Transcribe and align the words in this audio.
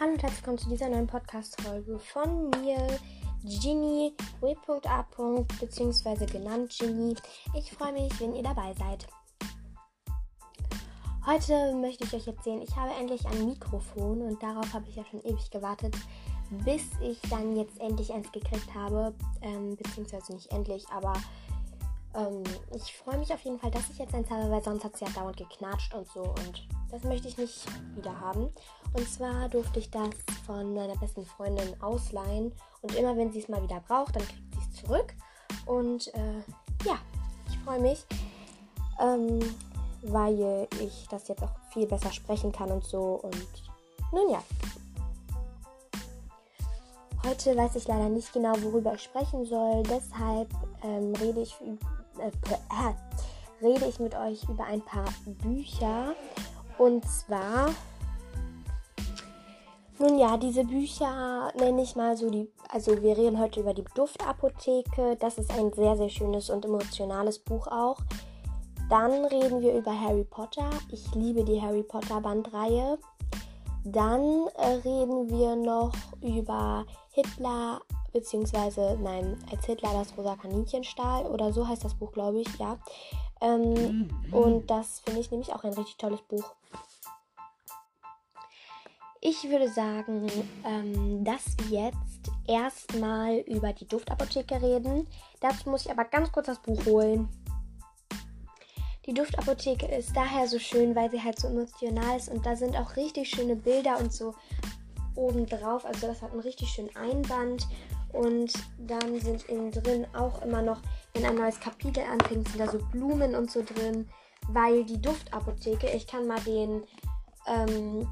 Hallo 0.00 0.12
und 0.12 0.22
herzlich 0.22 0.40
willkommen 0.40 0.56
zu 0.56 0.70
dieser 0.70 0.88
neuen 0.88 1.06
Podcast-Folge 1.06 1.98
von 1.98 2.48
mir, 2.62 2.78
Ginny, 3.44 4.14
W.A. 4.40 5.06
beziehungsweise 5.60 6.24
genannt 6.24 6.74
Ginny. 6.78 7.14
Ich 7.54 7.70
freue 7.70 7.92
mich, 7.92 8.18
wenn 8.18 8.34
ihr 8.34 8.42
dabei 8.42 8.72
seid. 8.78 9.06
Heute 11.26 11.74
möchte 11.74 12.04
ich 12.04 12.14
euch 12.14 12.26
erzählen, 12.26 12.62
ich 12.62 12.74
habe 12.74 12.94
endlich 12.98 13.26
ein 13.26 13.44
Mikrofon 13.44 14.22
und 14.22 14.42
darauf 14.42 14.72
habe 14.72 14.88
ich 14.88 14.96
ja 14.96 15.04
schon 15.04 15.22
ewig 15.22 15.50
gewartet, 15.50 15.94
bis 16.64 16.84
ich 17.02 17.20
dann 17.28 17.54
jetzt 17.54 17.78
endlich 17.78 18.10
eins 18.10 18.32
gekriegt 18.32 18.74
habe. 18.74 19.12
Ähm, 19.42 19.76
beziehungsweise 19.76 20.32
nicht 20.32 20.50
endlich, 20.50 20.88
aber 20.88 21.12
ähm, 22.14 22.42
ich 22.74 22.96
freue 22.96 23.18
mich 23.18 23.34
auf 23.34 23.42
jeden 23.42 23.58
Fall, 23.58 23.70
dass 23.70 23.90
ich 23.90 23.98
jetzt 23.98 24.14
eins 24.14 24.30
habe, 24.30 24.50
weil 24.50 24.64
sonst 24.64 24.82
hat 24.82 24.94
es 24.94 25.00
ja 25.00 25.10
dauernd 25.10 25.36
geknatscht 25.36 25.92
und 25.92 26.08
so 26.08 26.22
und 26.22 26.66
das 26.90 27.04
möchte 27.04 27.28
ich 27.28 27.38
nicht 27.38 27.66
wieder 27.96 28.18
haben. 28.20 28.52
Und 28.92 29.08
zwar 29.08 29.48
durfte 29.48 29.78
ich 29.78 29.90
das 29.90 30.10
von 30.46 30.74
meiner 30.74 30.96
besten 30.96 31.24
Freundin 31.24 31.80
ausleihen 31.80 32.52
und 32.82 32.94
immer 32.94 33.16
wenn 33.16 33.32
sie 33.32 33.40
es 33.40 33.48
mal 33.48 33.62
wieder 33.62 33.80
braucht, 33.86 34.16
dann 34.16 34.22
kriegt 34.26 34.54
sie 34.54 34.60
es 34.60 34.82
zurück. 34.82 35.14
Und 35.66 36.12
äh, 36.14 36.42
ja, 36.84 36.98
ich 37.48 37.58
freue 37.58 37.80
mich, 37.80 38.04
ähm, 39.00 39.38
weil 40.02 40.68
ich 40.80 41.06
das 41.08 41.28
jetzt 41.28 41.42
auch 41.42 41.52
viel 41.72 41.86
besser 41.86 42.12
sprechen 42.12 42.52
kann 42.52 42.70
und 42.70 42.84
so 42.84 43.20
und 43.22 43.46
nun 44.12 44.30
ja. 44.30 44.42
Heute 47.24 47.54
weiß 47.54 47.76
ich 47.76 47.86
leider 47.86 48.08
nicht 48.08 48.32
genau, 48.32 48.54
worüber 48.62 48.94
ich 48.94 49.02
sprechen 49.02 49.44
soll. 49.44 49.82
Deshalb 49.82 50.48
ähm, 50.82 51.12
rede 51.20 51.42
ich 51.42 51.54
äh, 52.18 52.28
äh, 52.28 52.94
rede 53.64 53.86
ich 53.86 54.00
mit 54.00 54.14
euch 54.14 54.42
über 54.48 54.64
ein 54.64 54.82
paar 54.82 55.04
Bücher. 55.26 56.14
Und 56.80 57.04
zwar, 57.04 57.74
nun 59.98 60.18
ja, 60.18 60.38
diese 60.38 60.64
Bücher 60.64 61.52
nenne 61.54 61.82
ich 61.82 61.94
mal 61.94 62.16
so 62.16 62.30
die, 62.30 62.50
also 62.70 63.02
wir 63.02 63.18
reden 63.18 63.38
heute 63.38 63.60
über 63.60 63.74
die 63.74 63.84
Duftapotheke. 63.94 65.14
Das 65.20 65.36
ist 65.36 65.50
ein 65.50 65.74
sehr, 65.74 65.98
sehr 65.98 66.08
schönes 66.08 66.48
und 66.48 66.64
emotionales 66.64 67.38
Buch 67.38 67.66
auch. 67.66 67.98
Dann 68.88 69.26
reden 69.26 69.60
wir 69.60 69.74
über 69.74 69.92
Harry 69.92 70.24
Potter. 70.24 70.70
Ich 70.90 71.14
liebe 71.14 71.44
die 71.44 71.60
Harry 71.60 71.82
Potter 71.82 72.22
Bandreihe. 72.22 72.98
Dann 73.84 74.46
äh, 74.56 74.68
reden 74.82 75.28
wir 75.28 75.56
noch 75.56 75.92
über 76.22 76.86
Hitler 77.10 77.82
beziehungsweise, 78.14 78.96
nein, 79.02 79.36
als 79.52 79.66
Hitler 79.66 79.92
das 79.92 80.16
rosa 80.16 80.34
Kaninchen 80.34 80.84
stahl 80.84 81.26
oder 81.26 81.52
so 81.52 81.68
heißt 81.68 81.84
das 81.84 81.94
Buch, 81.94 82.12
glaube 82.12 82.40
ich, 82.40 82.58
ja. 82.58 82.78
Ähm, 83.42 84.08
mhm. 84.08 84.34
Und 84.34 84.70
das 84.70 85.00
finde 85.00 85.20
ich 85.20 85.30
nämlich 85.30 85.52
auch 85.52 85.62
ein 85.62 85.74
richtig 85.74 85.98
tolles 85.98 86.22
Buch. 86.22 86.54
Ich 89.22 89.44
würde 89.50 89.68
sagen, 89.68 90.26
ähm, 90.64 91.24
dass 91.24 91.54
wir 91.68 91.84
jetzt 91.86 92.30
erstmal 92.48 93.36
über 93.40 93.74
die 93.74 93.86
Duftapotheke 93.86 94.62
reden. 94.62 95.06
Dazu 95.40 95.68
muss 95.68 95.84
ich 95.84 95.90
aber 95.90 96.04
ganz 96.04 96.32
kurz 96.32 96.46
das 96.46 96.62
Buch 96.62 96.82
holen. 96.86 97.28
Die 99.04 99.12
Duftapotheke 99.12 99.86
ist 99.86 100.16
daher 100.16 100.48
so 100.48 100.58
schön, 100.58 100.94
weil 100.94 101.10
sie 101.10 101.22
halt 101.22 101.38
so 101.38 101.48
emotional 101.48 102.16
ist 102.16 102.30
und 102.30 102.46
da 102.46 102.56
sind 102.56 102.74
auch 102.76 102.96
richtig 102.96 103.28
schöne 103.28 103.56
Bilder 103.56 103.98
und 103.98 104.10
so 104.10 104.34
obendrauf. 105.16 105.84
Also 105.84 106.06
das 106.06 106.22
hat 106.22 106.30
einen 106.32 106.40
richtig 106.40 106.70
schönen 106.70 106.94
Einband 106.96 107.68
und 108.14 108.52
dann 108.78 109.20
sind 109.20 109.42
innen 109.50 109.70
drin 109.70 110.06
auch 110.14 110.40
immer 110.42 110.62
noch, 110.62 110.80
wenn 111.12 111.26
ein 111.26 111.34
neues 111.34 111.60
Kapitel 111.60 112.02
anfängt, 112.04 112.48
sind 112.48 112.60
da 112.60 112.70
so 112.70 112.78
Blumen 112.90 113.34
und 113.34 113.50
so 113.50 113.62
drin, 113.62 114.08
weil 114.48 114.84
die 114.84 115.00
Duftapotheke, 115.00 115.90
ich 115.90 116.06
kann 116.06 116.26
mal 116.26 116.40
den 116.40 116.84
ähm, 117.46 118.08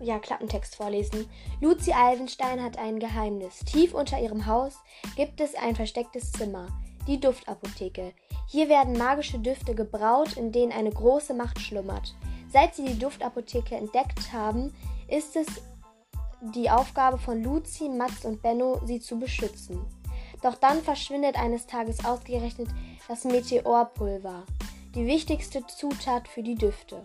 ja, 0.00 0.18
Klappentext 0.18 0.76
vorlesen. 0.76 1.28
Lucy 1.60 1.92
Alvenstein 1.92 2.62
hat 2.62 2.78
ein 2.78 2.98
Geheimnis. 2.98 3.60
Tief 3.60 3.94
unter 3.94 4.20
ihrem 4.20 4.46
Haus 4.46 4.74
gibt 5.16 5.40
es 5.40 5.54
ein 5.54 5.76
verstecktes 5.76 6.32
Zimmer, 6.32 6.68
die 7.06 7.20
Duftapotheke. 7.20 8.12
Hier 8.48 8.68
werden 8.68 8.98
magische 8.98 9.38
Düfte 9.38 9.74
gebraut, 9.74 10.36
in 10.36 10.52
denen 10.52 10.72
eine 10.72 10.90
große 10.90 11.34
Macht 11.34 11.60
schlummert. 11.60 12.14
Seit 12.52 12.74
sie 12.74 12.84
die 12.84 12.98
Duftapotheke 12.98 13.74
entdeckt 13.74 14.32
haben, 14.32 14.74
ist 15.08 15.36
es 15.36 15.46
die 16.54 16.70
Aufgabe 16.70 17.18
von 17.18 17.42
Luzi, 17.42 17.88
Max 17.88 18.24
und 18.24 18.42
Benno, 18.42 18.80
sie 18.84 19.00
zu 19.00 19.18
beschützen. 19.18 19.80
Doch 20.42 20.56
dann 20.56 20.82
verschwindet 20.82 21.36
eines 21.36 21.66
Tages 21.66 22.04
ausgerechnet 22.04 22.68
das 23.08 23.24
Meteorpulver, 23.24 24.44
die 24.94 25.06
wichtigste 25.06 25.66
Zutat 25.66 26.28
für 26.28 26.42
die 26.42 26.54
Düfte. 26.54 27.04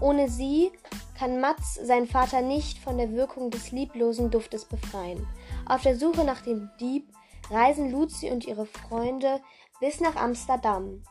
Ohne 0.00 0.28
sie 0.28 0.70
kann 1.18 1.40
Mats 1.40 1.74
seinen 1.74 2.06
Vater 2.06 2.42
nicht 2.42 2.78
von 2.78 2.98
der 2.98 3.12
Wirkung 3.12 3.50
des 3.50 3.72
lieblosen 3.72 4.30
Duftes 4.30 4.64
befreien. 4.64 5.26
Auf 5.66 5.82
der 5.82 5.96
Suche 5.96 6.24
nach 6.24 6.40
dem 6.42 6.70
Dieb 6.80 7.08
reisen 7.50 7.90
Luzi 7.90 8.30
und 8.30 8.46
ihre 8.46 8.66
Freunde 8.66 9.40
bis 9.80 10.00
nach 10.00 10.16
Amsterdam. 10.16 11.02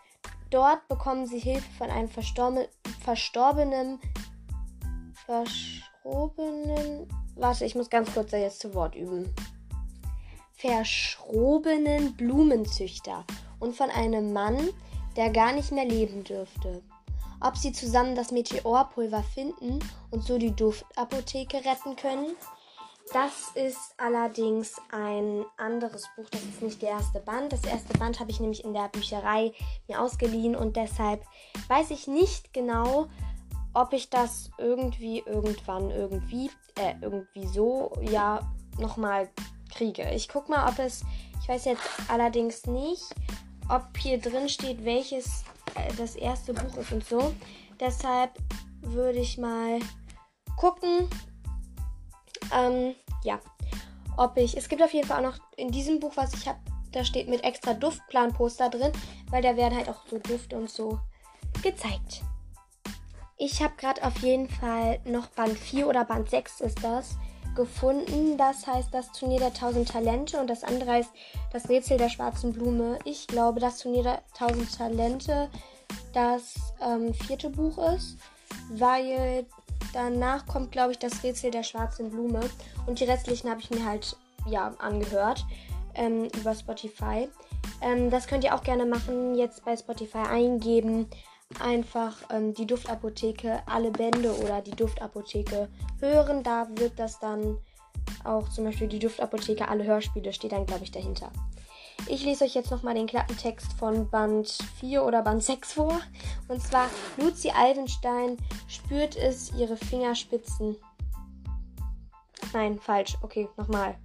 Dort 0.49 0.87
bekommen 0.87 1.25
sie 1.25 1.39
Hilfe 1.39 1.71
von 1.77 1.89
einem 1.89 2.09
verstorbenen, 2.09 3.99
verschrobenen 5.25 7.07
Warte, 7.35 7.65
ich 7.65 7.75
muss 7.75 7.89
ganz 7.89 8.13
kurz 8.13 8.31
da 8.31 8.37
jetzt 8.37 8.59
zu 8.59 8.73
Wort 8.75 8.95
üben. 8.95 9.33
Verschrobenen 10.53 12.15
Blumenzüchter 12.15 13.25
und 13.59 13.75
von 13.75 13.89
einem 13.89 14.33
Mann, 14.33 14.69
der 15.15 15.31
gar 15.31 15.51
nicht 15.51 15.71
mehr 15.71 15.85
leben 15.85 16.23
dürfte. 16.23 16.83
Ob 17.43 17.57
sie 17.57 17.73
zusammen 17.73 18.15
das 18.15 18.31
Meteorpulver 18.31 19.21
finden 19.21 19.79
und 20.11 20.23
so 20.23 20.37
die 20.37 20.55
Duftapotheke 20.55 21.57
retten 21.57 21.97
können? 21.97 22.37
Das 23.11 23.51
ist 23.55 23.93
allerdings 23.97 24.77
ein 24.91 25.43
anderes 25.57 26.07
Buch. 26.15 26.29
Das 26.31 26.41
ist 26.41 26.61
nicht 26.61 26.81
der 26.81 26.91
erste 26.91 27.19
Band. 27.19 27.51
Das 27.51 27.65
erste 27.65 27.97
Band 27.97 28.21
habe 28.21 28.31
ich 28.31 28.39
nämlich 28.39 28.63
in 28.63 28.73
der 28.73 28.87
Bücherei 28.87 29.51
mir 29.89 30.01
ausgeliehen 30.01 30.55
und 30.55 30.77
deshalb 30.77 31.21
weiß 31.67 31.91
ich 31.91 32.07
nicht 32.07 32.53
genau, 32.53 33.07
ob 33.73 33.91
ich 33.91 34.09
das 34.09 34.49
irgendwie, 34.57 35.19
irgendwann, 35.25 35.91
irgendwie, 35.91 36.49
äh, 36.75 36.93
irgendwie 37.01 37.45
so, 37.47 37.91
ja, 38.01 38.39
nochmal 38.79 39.29
kriege. 39.69 40.09
Ich 40.11 40.29
guck 40.29 40.47
mal, 40.47 40.69
ob 40.69 40.79
es, 40.79 41.03
ich 41.41 41.49
weiß 41.49 41.65
jetzt 41.65 41.83
allerdings 42.07 42.67
nicht, 42.67 43.03
ob 43.67 43.97
hier 43.97 44.19
drin 44.19 44.47
steht, 44.47 44.85
welches 44.85 45.43
das 45.97 46.15
erste 46.15 46.53
Buch 46.53 46.77
ist 46.77 46.91
und 46.91 47.05
so. 47.05 47.33
Deshalb 47.79 48.31
würde 48.81 49.19
ich 49.19 49.37
mal 49.37 49.79
gucken, 50.57 51.07
ähm, 52.53 52.95
ja, 53.23 53.39
ob 54.17 54.37
ich, 54.37 54.55
es 54.55 54.69
gibt 54.69 54.81
auf 54.81 54.93
jeden 54.93 55.07
Fall 55.07 55.25
auch 55.25 55.31
noch 55.31 55.39
in 55.57 55.71
diesem 55.71 55.99
Buch, 55.99 56.13
was 56.15 56.33
ich 56.33 56.47
habe, 56.47 56.59
da 56.91 57.03
steht 57.03 57.27
mit 57.27 57.43
extra 57.43 57.73
Duftplanposter 57.73 58.69
drin, 58.69 58.91
weil 59.29 59.41
da 59.41 59.57
werden 59.57 59.75
halt 59.75 59.89
auch 59.89 60.05
so 60.07 60.19
Düfte 60.19 60.55
und 60.57 60.69
so 60.69 60.99
gezeigt. 61.61 62.21
Ich 63.37 63.61
habe 63.61 63.73
gerade 63.77 64.03
auf 64.03 64.17
jeden 64.19 64.47
Fall 64.47 64.99
noch 65.05 65.27
Band 65.27 65.57
4 65.57 65.87
oder 65.87 66.05
Band 66.05 66.29
6 66.29 66.61
ist 66.61 66.83
das 66.83 67.17
gefunden. 67.55 68.37
Das 68.37 68.67
heißt 68.67 68.89
das 68.91 69.11
Turnier 69.11 69.39
der 69.39 69.47
1000 69.47 69.89
Talente 69.89 70.39
und 70.39 70.49
das 70.49 70.63
andere 70.63 70.91
heißt 70.91 71.11
das 71.51 71.69
Rätsel 71.69 71.97
der 71.97 72.09
schwarzen 72.09 72.53
Blume. 72.53 72.99
Ich 73.05 73.27
glaube, 73.27 73.59
das 73.59 73.79
Turnier 73.79 74.03
der 74.03 74.21
1000 74.39 74.77
Talente 74.77 75.49
das 76.13 76.55
ähm, 76.81 77.13
vierte 77.13 77.49
Buch 77.49 77.77
ist, 77.93 78.17
weil 78.69 79.45
danach 79.93 80.45
kommt, 80.45 80.71
glaube 80.71 80.91
ich, 80.91 80.99
das 80.99 81.23
Rätsel 81.23 81.51
der 81.51 81.63
schwarzen 81.63 82.09
Blume 82.09 82.41
und 82.87 82.99
die 82.99 83.03
restlichen 83.03 83.49
habe 83.49 83.61
ich 83.61 83.69
mir 83.69 83.85
halt 83.85 84.15
ja 84.47 84.73
angehört 84.79 85.45
ähm, 85.95 86.27
über 86.39 86.55
Spotify. 86.55 87.29
Ähm, 87.81 88.09
das 88.09 88.27
könnt 88.27 88.43
ihr 88.43 88.55
auch 88.55 88.63
gerne 88.63 88.85
machen. 88.85 89.35
Jetzt 89.35 89.63
bei 89.65 89.75
Spotify 89.75 90.19
eingeben 90.29 91.07
einfach 91.61 92.17
ähm, 92.29 92.53
die 92.53 92.65
Duftapotheke 92.65 93.61
alle 93.65 93.91
Bände 93.91 94.35
oder 94.39 94.61
die 94.61 94.71
Duftapotheke 94.71 95.69
hören. 95.99 96.43
Da 96.43 96.67
wird 96.75 96.97
das 96.97 97.19
dann 97.19 97.57
auch 98.23 98.49
zum 98.49 98.65
Beispiel 98.65 98.87
die 98.87 98.99
Duftapotheke 98.99 99.67
alle 99.67 99.83
Hörspiele 99.83 100.33
steht 100.33 100.51
dann, 100.51 100.65
glaube 100.65 100.83
ich, 100.83 100.91
dahinter. 100.91 101.31
Ich 102.07 102.25
lese 102.25 102.43
euch 102.43 102.53
jetzt 102.53 102.71
nochmal 102.71 102.95
den 102.95 103.07
Klappentext 103.07 103.73
von 103.73 104.09
Band 104.09 104.57
4 104.79 105.03
oder 105.03 105.21
Band 105.21 105.43
6 105.43 105.73
vor. 105.73 106.01
Und 106.47 106.61
zwar, 106.61 106.89
Luzi 107.17 107.51
Alvenstein 107.51 108.37
spürt 108.67 109.15
es 109.15 109.53
ihre 109.53 109.77
Fingerspitzen. 109.77 110.75
Nein, 112.51 112.79
falsch. 112.79 113.15
Okay, 113.21 113.47
nochmal. 113.57 113.95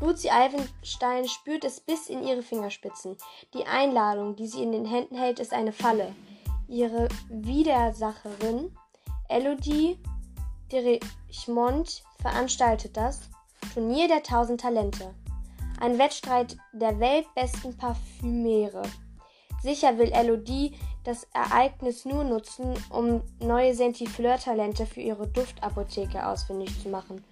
Luzi 0.00 0.28
Alvenstein 0.28 1.26
spürt 1.26 1.64
es 1.64 1.80
bis 1.80 2.08
in 2.08 2.22
ihre 2.22 2.42
Fingerspitzen. 2.42 3.16
Die 3.54 3.66
Einladung, 3.66 4.36
die 4.36 4.46
sie 4.46 4.62
in 4.62 4.70
den 4.70 4.84
Händen 4.84 5.16
hält, 5.16 5.40
ist 5.40 5.52
eine 5.52 5.72
Falle 5.72 6.14
ihre 6.68 7.08
Widersacherin 7.28 8.70
Elodie 9.28 9.98
de 10.70 11.00
Richmond 11.28 12.02
veranstaltet 12.20 12.96
das 12.96 13.20
Turnier 13.74 14.08
der 14.08 14.18
1000 14.18 14.60
Talente. 14.60 15.14
Ein 15.80 15.98
Wettstreit 15.98 16.56
der 16.72 16.98
weltbesten 17.00 17.76
Parfümäre. 17.76 18.82
Sicher 19.62 19.98
will 19.98 20.10
Elodie 20.12 20.76
das 21.04 21.26
Ereignis 21.32 22.04
nur 22.04 22.24
nutzen, 22.24 22.74
um 22.90 23.22
neue 23.40 23.74
Sentifleur-Talente 23.74 24.86
für 24.86 25.00
ihre 25.00 25.26
Duftapotheke 25.26 26.26
ausfindig 26.26 26.82
zu 26.82 26.88
machen. 26.88 27.24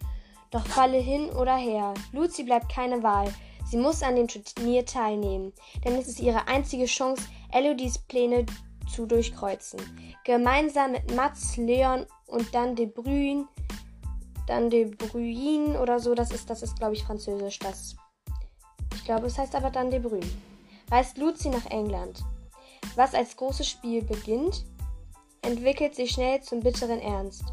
Doch 0.50 0.66
falle 0.66 0.98
hin 0.98 1.28
oder 1.30 1.56
her. 1.56 1.94
Lucy 2.12 2.44
bleibt 2.44 2.72
keine 2.72 3.02
Wahl. 3.02 3.32
Sie 3.68 3.76
muss 3.76 4.02
an 4.02 4.14
dem 4.14 4.28
Turnier 4.28 4.86
teilnehmen, 4.86 5.52
denn 5.84 5.96
es 5.96 6.06
ist 6.06 6.20
ihre 6.20 6.46
einzige 6.46 6.86
Chance, 6.86 7.24
Elodies 7.50 7.98
Pläne 7.98 8.46
zu 8.86 9.06
durchkreuzen. 9.06 9.80
Gemeinsam 10.24 10.92
mit 10.92 11.14
Mats, 11.14 11.56
Leon 11.56 12.06
und 12.26 12.54
dann 12.54 12.74
De 12.74 12.86
Bruyne, 12.86 13.46
dann 14.46 14.70
De 14.70 14.84
Bruyne 14.84 15.80
oder 15.80 15.98
so, 15.98 16.14
das 16.14 16.30
ist, 16.30 16.48
das 16.50 16.62
ist 16.62 16.78
glaube 16.78 16.94
ich 16.94 17.02
französisch, 17.04 17.58
das. 17.58 17.96
Ich 18.94 19.04
glaube, 19.04 19.26
es 19.26 19.38
heißt 19.38 19.54
aber 19.54 19.70
dann 19.70 19.90
De 19.90 20.00
Bruyne. 20.00 20.30
Reist 20.90 21.18
Lucy 21.18 21.48
nach 21.48 21.66
England. 21.66 22.22
Was 22.94 23.14
als 23.14 23.36
großes 23.36 23.68
Spiel 23.68 24.02
beginnt, 24.02 24.64
entwickelt 25.42 25.94
sich 25.94 26.12
schnell 26.12 26.40
zum 26.40 26.60
bitteren 26.60 27.00
Ernst. 27.00 27.44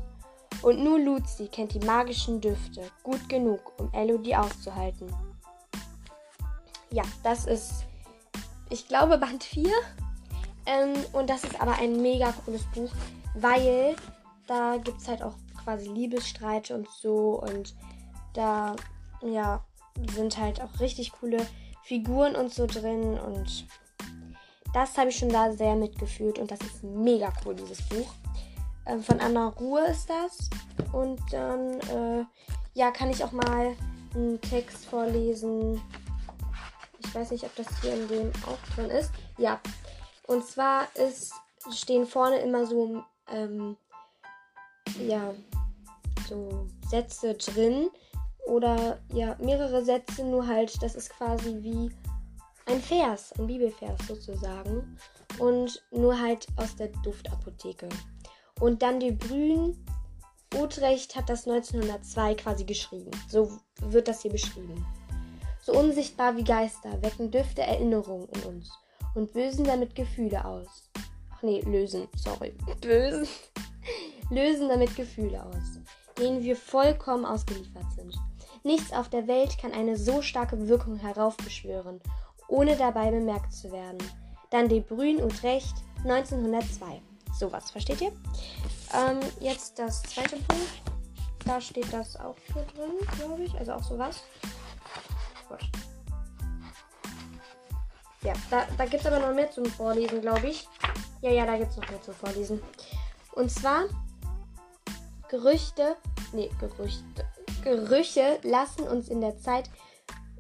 Und 0.62 0.83
nur 0.83 1.00
Lucy 1.00 1.47
kennt 1.47 1.74
die 1.74 1.86
magischen 1.86 2.39
Düfte 2.39 2.89
gut 3.03 3.27
genug, 3.27 3.74
um 3.79 3.91
Elodie 3.94 4.36
auszuhalten 4.36 5.13
ja, 6.94 7.03
das 7.24 7.45
ist, 7.45 7.86
ich 8.69 8.88
glaube, 8.88 9.18
Band 9.18 9.44
4. 9.44 9.69
Ähm, 10.65 10.94
und 11.12 11.30
das 11.30 11.44
ist 11.44 11.60
aber 11.62 11.77
ein 11.77 12.01
mega 12.01 12.33
cooles 12.45 12.63
Buch, 12.74 12.92
weil 13.36 13.95
da 14.48 14.77
gibt 14.77 15.01
es 15.01 15.07
halt 15.07 15.21
auch 15.21 15.36
quasi 15.63 15.89
Liebesstreite 15.89 16.75
und 16.75 16.88
so. 16.89 17.42
Und 17.42 17.75
da, 18.33 18.75
ja, 19.21 19.63
sind 20.13 20.38
halt 20.38 20.62
auch 20.62 20.80
richtig 20.80 21.12
coole 21.13 21.45
Figuren 21.83 22.36
und 22.36 22.54
so 22.54 22.65
drin. 22.65 23.19
Und 23.19 23.68
das 24.74 24.98
habe 24.98 25.10
ich 25.10 25.18
schon 25.18 25.30
da 25.30 25.51
sehr 25.51 25.75
mitgefühlt. 25.75 26.39
Und 26.39 26.51
das 26.51 26.62
ist 26.62 26.83
mega 26.83 27.31
cool, 27.45 27.56
dieses 27.56 27.81
Buch. 27.89 28.13
Ähm, 28.86 29.04
von 29.04 29.19
Anna 29.19 29.48
Ruhe 29.48 29.86
ist 29.88 30.10
das. 30.10 30.50
Und 30.92 31.21
dann, 31.31 31.80
äh, 31.81 32.25
ja, 32.74 32.92
kann 32.92 33.10
ich 33.10 33.24
auch 33.24 33.31
mal 33.31 33.75
einen 34.15 34.39
Text 34.42 34.86
vorlesen 34.86 35.81
ich 37.13 37.19
weiß 37.19 37.31
nicht, 37.31 37.44
ob 37.44 37.56
das 37.56 37.68
hier 37.81 37.94
in 37.94 38.07
dem 38.07 38.31
auch 38.48 38.75
drin 38.75 38.89
ist. 38.89 39.12
Ja. 39.38 39.60
Und 40.28 40.46
zwar 40.46 40.88
ist, 40.96 41.34
stehen 41.72 42.06
vorne 42.06 42.38
immer 42.38 42.66
so, 42.66 43.04
ähm, 43.30 43.78
ja, 45.06 45.34
so 46.28 46.68
Sätze 46.90 47.34
drin. 47.36 47.90
Oder 48.46 49.00
ja, 49.14 49.36
mehrere 49.40 49.84
Sätze, 49.84 50.24
nur 50.24 50.46
halt, 50.46 50.81
das 50.81 50.96
ist 50.96 51.10
quasi 51.10 51.58
wie 51.62 51.92
ein 52.66 52.81
Vers, 52.81 53.34
ein 53.38 53.48
Bibelvers 53.48 54.08
sozusagen. 54.08 54.98
Und 55.40 55.84
nur 55.92 56.20
halt 56.20 56.48
aus 56.58 56.75
der 56.75 56.90
Duftapotheke. 57.04 57.90
Und 58.60 58.81
dann 58.81 59.00
die 59.00 59.12
Brühen. 59.12 59.86
Utrecht 60.56 61.16
hat 61.16 61.30
das 61.30 61.48
1902 61.48 62.36
quasi 62.36 62.64
geschrieben. 62.64 63.10
So 63.28 63.58
wird 63.81 64.08
das 64.08 64.22
hier 64.22 64.31
beschrieben. 64.31 64.86
So 65.60 65.74
unsichtbar 65.74 66.38
wie 66.38 66.44
Geister 66.44 67.02
wecken 67.02 67.31
Düfte 67.31 67.64
Erinnerungen 67.64 68.30
in 68.30 68.44
uns 68.44 68.82
und 69.15 69.33
lösen 69.33 69.65
damit 69.65 69.95
Gefühle 69.95 70.44
aus. 70.45 70.89
Ach 71.31 71.42
nee, 71.42 71.62
lösen, 71.62 72.07
sorry. 72.15 72.54
Bösen. 72.81 73.27
lösen 74.30 74.69
damit 74.69 74.95
Gefühle 74.95 75.44
aus, 75.44 75.80
denen 76.18 76.44
wir 76.44 76.56
vollkommen 76.56 77.25
ausgeliefert 77.25 77.92
sind. 77.95 78.15
Nichts 78.63 78.94
auf 78.94 79.10
der 79.10 79.27
Welt 79.27 79.57
kann 79.57 79.74
eine 79.74 79.98
so 79.98 80.21
starke 80.21 80.68
Wirkung 80.68 80.95
heraufbeschwören, 80.95 82.00
ohne 82.48 82.75
dabei 82.77 83.12
bemerkt 83.12 83.54
zu 83.54 83.71
werden. 83.71 83.98
Dann 84.51 84.69
De 84.69 84.81
und 84.89 85.44
Recht 85.44 85.75
1902. 86.04 87.01
Sowas, 87.38 87.71
versteht 87.71 88.01
ihr? 88.01 88.12
Ähm, 88.94 89.19
jetzt 89.39 89.80
das 89.80 90.04
zweite 90.04 90.38
Buch. 90.38 90.94
Da 91.45 91.60
steht 91.60 91.92
das 91.92 92.15
auch 92.15 92.36
so 92.48 92.62
drin, 92.75 92.92
glaube 93.18 93.44
ich. 93.44 93.54
Also 93.56 93.74
auch 93.74 93.83
sowas. 93.83 94.24
Quatsch. 95.48 95.65
Ja, 98.24 98.34
da, 98.50 98.66
da 98.78 98.86
gibt 98.86 99.04
es 99.04 99.06
aber 99.06 99.20
noch 99.20 99.34
mehr 99.34 99.52
zum 99.52 99.66
Vorlesen, 99.66 100.22
glaube 100.22 100.48
ich. 100.48 100.68
Ja, 101.22 101.31
ja, 101.31 101.46
da 101.46 101.58
gibt 101.58 101.72
es 101.72 101.78
noch 101.78 101.90
mehr 101.90 102.02
zum 102.02 102.14
Vorlesen. 102.14 102.62
Und 103.34 103.52
zwar 103.52 103.86
Gerüchte, 105.30 105.98
nee, 106.31 106.50
Gerüchte, 106.60 107.25
Gerüche 107.64 108.40
lassen 108.44 108.84
uns 108.84 109.10
in 109.10 109.22
der 109.22 109.38
Zeit 109.38 109.70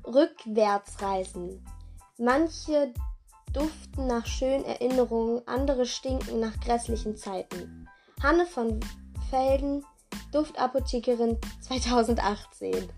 rückwärts 0.05 1.01
reisen. 1.01 1.65
Manche 2.17 2.93
duften 3.53 4.07
nach 4.07 4.25
schönen 4.25 4.65
Erinnerungen, 4.65 5.41
andere 5.47 5.85
stinken 5.85 6.39
nach 6.39 6.59
grässlichen 6.59 7.15
Zeiten. 7.17 7.87
Hanne 8.21 8.45
von 8.45 8.79
Felden, 9.29 9.83
Duftapothekerin 10.31 11.37
2018. 11.61 12.89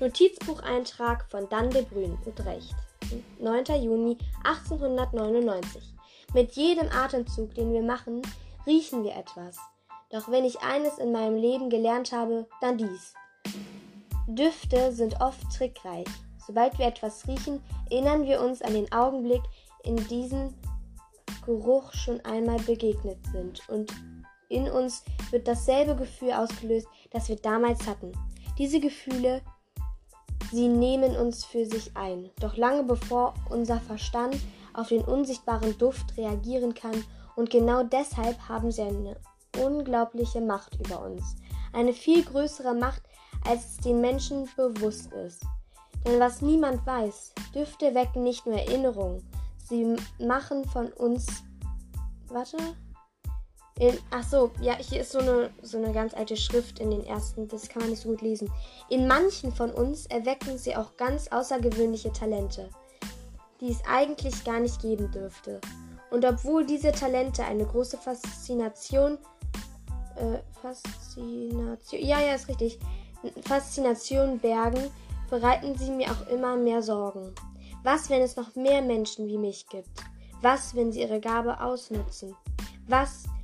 Notizbucheintrag 0.00 1.26
von 1.30 1.46
Dan 1.50 1.68
de 1.68 1.82
Bruyne, 1.82 2.16
Utrecht, 2.24 2.74
9. 3.38 3.64
Juni 3.82 4.16
1899. 4.44 5.82
Mit 6.32 6.52
jedem 6.52 6.88
Atemzug, 6.90 7.54
den 7.54 7.70
wir 7.74 7.82
machen, 7.82 8.22
riechen 8.66 9.04
wir 9.04 9.14
etwas. 9.14 9.58
Doch 10.08 10.30
wenn 10.30 10.46
ich 10.46 10.62
eines 10.62 10.96
in 10.96 11.12
meinem 11.12 11.36
Leben 11.36 11.68
gelernt 11.68 12.12
habe, 12.12 12.46
dann 12.62 12.78
dies. 12.78 13.12
Düfte 14.26 14.90
sind 14.92 15.20
oft 15.20 15.42
trickreich. 15.54 16.06
Sobald 16.46 16.78
wir 16.78 16.86
etwas 16.86 17.28
riechen, 17.28 17.62
erinnern 17.90 18.24
wir 18.24 18.40
uns 18.40 18.62
an 18.62 18.72
den 18.72 18.90
Augenblick, 18.92 19.42
in 19.84 19.96
diesem 20.08 20.54
Geruch 21.44 21.92
schon 21.92 22.22
einmal 22.24 22.58
begegnet 22.60 23.18
sind. 23.32 23.68
Und 23.68 23.92
in 24.48 24.66
uns 24.70 25.04
wird 25.30 25.46
dasselbe 25.46 25.94
Gefühl 25.94 26.32
ausgelöst, 26.32 26.88
das 27.10 27.28
wir 27.28 27.36
damals 27.36 27.86
hatten. 27.86 28.12
Diese 28.56 28.80
Gefühle 28.80 29.42
Sie 30.50 30.68
nehmen 30.68 31.16
uns 31.16 31.44
für 31.44 31.64
sich 31.64 31.96
ein. 31.96 32.30
Doch 32.40 32.56
lange 32.56 32.82
bevor 32.82 33.34
unser 33.50 33.80
Verstand 33.80 34.36
auf 34.74 34.88
den 34.88 35.02
unsichtbaren 35.02 35.76
Duft 35.78 36.16
reagieren 36.16 36.74
kann 36.74 37.04
und 37.36 37.50
genau 37.50 37.82
deshalb 37.82 38.36
haben 38.48 38.70
sie 38.72 38.82
eine 38.82 39.16
unglaubliche 39.58 40.40
Macht 40.40 40.78
über 40.80 41.02
uns. 41.02 41.36
Eine 41.72 41.92
viel 41.92 42.24
größere 42.24 42.74
Macht, 42.74 43.02
als 43.46 43.72
es 43.72 43.76
den 43.78 44.00
Menschen 44.00 44.48
bewusst 44.56 45.12
ist. 45.12 45.42
Denn 46.04 46.18
was 46.18 46.42
niemand 46.42 46.84
weiß, 46.86 47.32
Düfte 47.54 47.94
wecken 47.94 48.24
nicht 48.24 48.46
nur 48.46 48.56
Erinnerungen, 48.56 49.22
sie 49.68 49.96
machen 50.18 50.64
von 50.64 50.88
uns. 50.92 51.26
Warte. 52.28 52.56
In, 53.80 53.98
ach 54.10 54.22
so, 54.28 54.50
ja, 54.60 54.76
hier 54.76 55.00
ist 55.00 55.12
so 55.12 55.20
eine, 55.20 55.48
so 55.62 55.78
eine 55.78 55.94
ganz 55.94 56.12
alte 56.12 56.36
Schrift 56.36 56.80
in 56.80 56.90
den 56.90 57.02
ersten, 57.06 57.48
das 57.48 57.66
kann 57.66 57.80
man 57.80 57.90
nicht 57.90 58.02
so 58.02 58.10
gut 58.10 58.20
lesen. 58.20 58.52
In 58.90 59.08
manchen 59.08 59.52
von 59.52 59.70
uns 59.70 60.04
erwecken 60.04 60.58
sie 60.58 60.76
auch 60.76 60.98
ganz 60.98 61.28
außergewöhnliche 61.28 62.12
Talente, 62.12 62.68
die 63.58 63.70
es 63.70 63.78
eigentlich 63.88 64.44
gar 64.44 64.60
nicht 64.60 64.82
geben 64.82 65.10
dürfte. 65.10 65.62
Und 66.10 66.26
obwohl 66.26 66.66
diese 66.66 66.92
Talente 66.92 67.42
eine 67.42 67.64
große 67.64 67.96
Faszination, 67.96 69.16
äh, 70.16 70.40
Faszination, 70.60 72.02
ja, 72.02 72.20
ja, 72.20 72.34
ist 72.34 72.48
richtig, 72.48 72.78
Faszination 73.46 74.40
bergen, 74.40 74.90
bereiten 75.30 75.74
sie 75.78 75.90
mir 75.90 76.10
auch 76.10 76.26
immer 76.28 76.54
mehr 76.54 76.82
Sorgen. 76.82 77.34
Was, 77.82 78.10
wenn 78.10 78.20
es 78.20 78.36
noch 78.36 78.54
mehr 78.56 78.82
Menschen 78.82 79.26
wie 79.26 79.38
mich 79.38 79.66
gibt? 79.68 80.02
Was, 80.42 80.74
wenn 80.74 80.92
sie 80.92 81.00
ihre 81.00 81.20
Gabe 81.20 81.62
ausnutzen? 81.62 82.36
Was, 82.86 83.24
wenn 83.24 83.39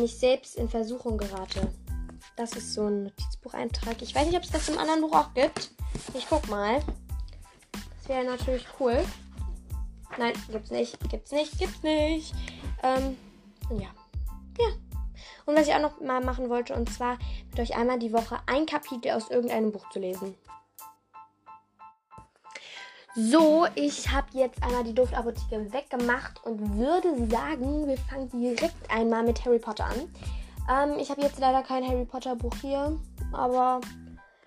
ich 0.00 0.18
selbst 0.18 0.56
in 0.56 0.68
Versuchung 0.68 1.18
gerate. 1.18 1.72
Das 2.36 2.52
ist 2.52 2.74
so 2.74 2.86
ein 2.86 3.04
Notizbucheintrag. 3.04 4.00
Ich 4.00 4.14
weiß 4.14 4.26
nicht, 4.26 4.36
ob 4.36 4.44
es 4.44 4.50
das 4.50 4.68
im 4.68 4.78
anderen 4.78 5.02
Buch 5.02 5.12
auch 5.12 5.34
gibt. 5.34 5.70
Ich 6.14 6.26
guck 6.28 6.48
mal. 6.48 6.80
Das 7.72 8.08
wäre 8.08 8.24
natürlich 8.24 8.66
cool. 8.80 9.04
Nein, 10.18 10.32
gibt's 10.50 10.70
nicht. 10.70 10.98
Gibt's 11.10 11.32
nicht. 11.32 11.58
Gibt's 11.58 11.82
nicht. 11.82 12.34
Ähm, 12.82 13.16
ja. 13.70 13.88
Ja. 14.58 14.68
Und 15.44 15.56
was 15.56 15.66
ich 15.66 15.74
auch 15.74 15.80
noch 15.80 16.00
mal 16.00 16.22
machen 16.24 16.48
wollte, 16.48 16.74
und 16.74 16.92
zwar 16.92 17.18
mit 17.50 17.60
euch 17.60 17.76
einmal 17.76 17.98
die 17.98 18.12
Woche 18.12 18.38
ein 18.46 18.66
Kapitel 18.66 19.12
aus 19.12 19.30
irgendeinem 19.30 19.72
Buch 19.72 19.88
zu 19.90 19.98
lesen. 19.98 20.36
So, 23.14 23.66
ich 23.74 24.10
habe 24.10 24.26
jetzt 24.32 24.62
einmal 24.62 24.84
die 24.84 24.94
Duftapotheke 24.94 25.70
weggemacht 25.70 26.42
und 26.46 26.78
würde 26.78 27.28
sagen, 27.28 27.86
wir 27.86 27.98
fangen 27.98 28.30
direkt 28.30 28.90
einmal 28.90 29.22
mit 29.22 29.44
Harry 29.44 29.58
Potter 29.58 29.84
an. 29.84 30.08
Ähm, 30.70 30.98
ich 30.98 31.10
habe 31.10 31.20
jetzt 31.20 31.38
leider 31.38 31.62
kein 31.62 31.86
Harry 31.86 32.06
Potter 32.06 32.34
Buch 32.36 32.54
hier, 32.62 32.98
aber 33.30 33.82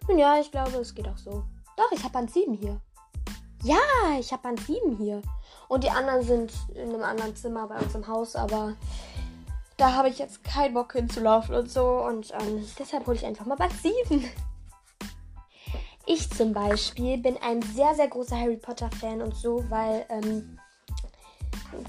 nun 0.07 0.17
ja, 0.17 0.39
ich 0.39 0.49
glaube, 0.49 0.77
es 0.77 0.95
geht 0.95 1.07
auch 1.07 1.17
so. 1.17 1.43
Doch, 1.77 1.91
ich 1.91 2.01
habe 2.01 2.13
Band 2.13 2.31
7 2.31 2.55
hier. 2.55 2.81
Ja, 3.61 3.77
ich 4.19 4.31
habe 4.31 4.41
Band 4.41 4.59
7 4.61 4.97
hier. 4.97 5.21
Und 5.67 5.83
die 5.83 5.91
anderen 5.91 6.23
sind 6.23 6.51
in 6.73 6.89
einem 6.89 7.03
anderen 7.03 7.35
Zimmer 7.35 7.67
bei 7.67 7.77
uns 7.77 7.93
im 7.93 8.07
Haus, 8.07 8.35
aber 8.35 8.73
da 9.77 9.93
habe 9.93 10.09
ich 10.09 10.17
jetzt 10.17 10.43
keinen 10.43 10.73
Bock 10.73 10.93
hinzulaufen 10.93 11.53
und 11.53 11.69
so. 11.69 11.85
Und 11.85 12.31
ähm, 12.31 12.65
deshalb 12.79 13.05
hole 13.05 13.15
ich 13.15 13.25
einfach 13.25 13.45
mal 13.45 13.57
Band 13.57 13.73
7. 13.73 14.25
Ich 16.07 16.29
zum 16.29 16.53
Beispiel 16.53 17.17
bin 17.17 17.37
ein 17.41 17.61
sehr, 17.61 17.95
sehr 17.95 18.07
großer 18.07 18.39
Harry 18.39 18.57
Potter-Fan 18.57 19.21
und 19.21 19.35
so, 19.35 19.63
weil 19.69 20.05
ähm, 20.09 20.59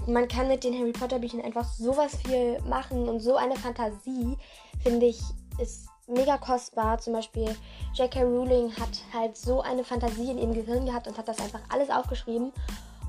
man 0.07 0.27
kann 0.27 0.49
mit 0.49 0.65
den 0.65 0.79
Harry 0.79 0.93
Potter-Büchern 0.93 1.43
einfach 1.43 1.71
sowas 1.75 2.17
viel 2.25 2.59
machen 2.63 3.09
und 3.09 3.21
so 3.21 3.37
eine 3.37 3.57
Fantasie, 3.57 4.37
finde 4.83 5.07
ich, 5.07 5.21
ist 5.59 5.89
mega 6.07 6.39
kostbar. 6.39 6.99
Zum 6.99 7.13
Beispiel 7.13 7.55
J.K. 7.95 8.23
Rowling 8.23 8.75
hat 8.77 9.03
halt 9.13 9.37
so 9.37 9.61
eine 9.61 9.85
Fantasie 9.85 10.31
in 10.31 10.39
ihrem 10.39 10.55
Gehirn 10.55 10.87
gehabt 10.87 11.09
und 11.09 11.19
hat 11.19 11.29
das 11.29 11.39
einfach 11.39 11.61
alles 11.69 11.91
aufgeschrieben. 11.91 12.53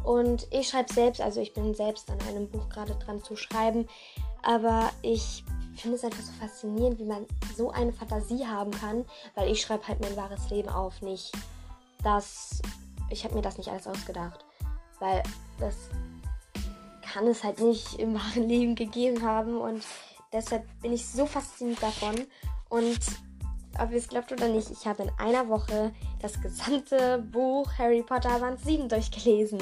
Und 0.03 0.47
ich 0.51 0.69
schreibe 0.69 0.93
selbst, 0.93 1.21
also 1.21 1.41
ich 1.41 1.53
bin 1.53 1.73
selbst 1.73 2.09
an 2.09 2.19
einem 2.27 2.49
Buch 2.49 2.69
gerade 2.69 2.95
dran 2.95 3.23
zu 3.23 3.35
schreiben. 3.35 3.87
Aber 4.41 4.89
ich 5.01 5.43
finde 5.75 5.97
es 5.97 6.03
einfach 6.03 6.23
so 6.23 6.31
faszinierend, 6.39 6.99
wie 6.99 7.05
man 7.05 7.25
so 7.55 7.71
eine 7.71 7.93
Fantasie 7.93 8.45
haben 8.45 8.71
kann, 8.71 9.05
weil 9.35 9.51
ich 9.51 9.61
schreibe 9.61 9.87
halt 9.87 10.01
mein 10.01 10.15
wahres 10.15 10.49
Leben 10.49 10.69
auf, 10.69 11.01
nicht 11.01 11.31
das. 12.03 12.61
Ich 13.09 13.23
habe 13.23 13.35
mir 13.35 13.41
das 13.41 13.57
nicht 13.57 13.69
alles 13.69 13.87
ausgedacht, 13.87 14.45
weil 14.99 15.23
das 15.59 15.75
kann 17.01 17.27
es 17.27 17.43
halt 17.43 17.59
nicht 17.59 17.99
im 17.99 18.15
wahren 18.15 18.47
Leben 18.47 18.75
gegeben 18.75 19.23
haben 19.23 19.57
und 19.57 19.83
deshalb 20.33 20.65
bin 20.81 20.93
ich 20.93 21.07
so 21.07 21.25
fasziniert 21.25 21.81
davon 21.81 22.15
und 22.69 22.99
ob 23.81 23.91
ihr 23.91 23.97
es 23.97 24.07
glaubt 24.07 24.31
oder 24.31 24.47
nicht, 24.47 24.69
ich 24.71 24.85
habe 24.85 25.03
in 25.03 25.11
einer 25.17 25.47
Woche 25.49 25.91
das 26.21 26.41
gesamte 26.41 27.19
Buch 27.31 27.69
Harry 27.77 28.01
Potter 28.01 28.39
Band 28.39 28.59
7 28.59 28.89
durchgelesen. 28.89 29.59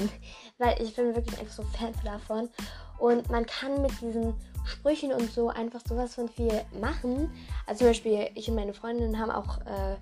Weil 0.58 0.82
ich 0.82 0.96
bin 0.96 1.16
wirklich 1.16 1.40
einfach 1.40 1.54
so 1.54 1.64
Fan 1.78 1.94
davon. 2.04 2.50
Und 2.98 3.30
man 3.30 3.46
kann 3.46 3.82
mit 3.82 3.92
diesen 4.02 4.34
Sprüchen 4.66 5.12
und 5.12 5.32
so 5.32 5.50
einfach 5.50 5.82
sowas 5.88 6.16
von 6.16 6.30
viel 6.30 6.62
machen. 6.80 7.32
Also 7.68 7.80
zum 7.80 7.88
Beispiel, 7.88 8.30
ich 8.36 8.50
und 8.50 8.56
meine 8.56 8.74
Freundin 8.74 9.20
haben 9.20 9.32
auch 9.32 9.60
äh, 9.62 9.98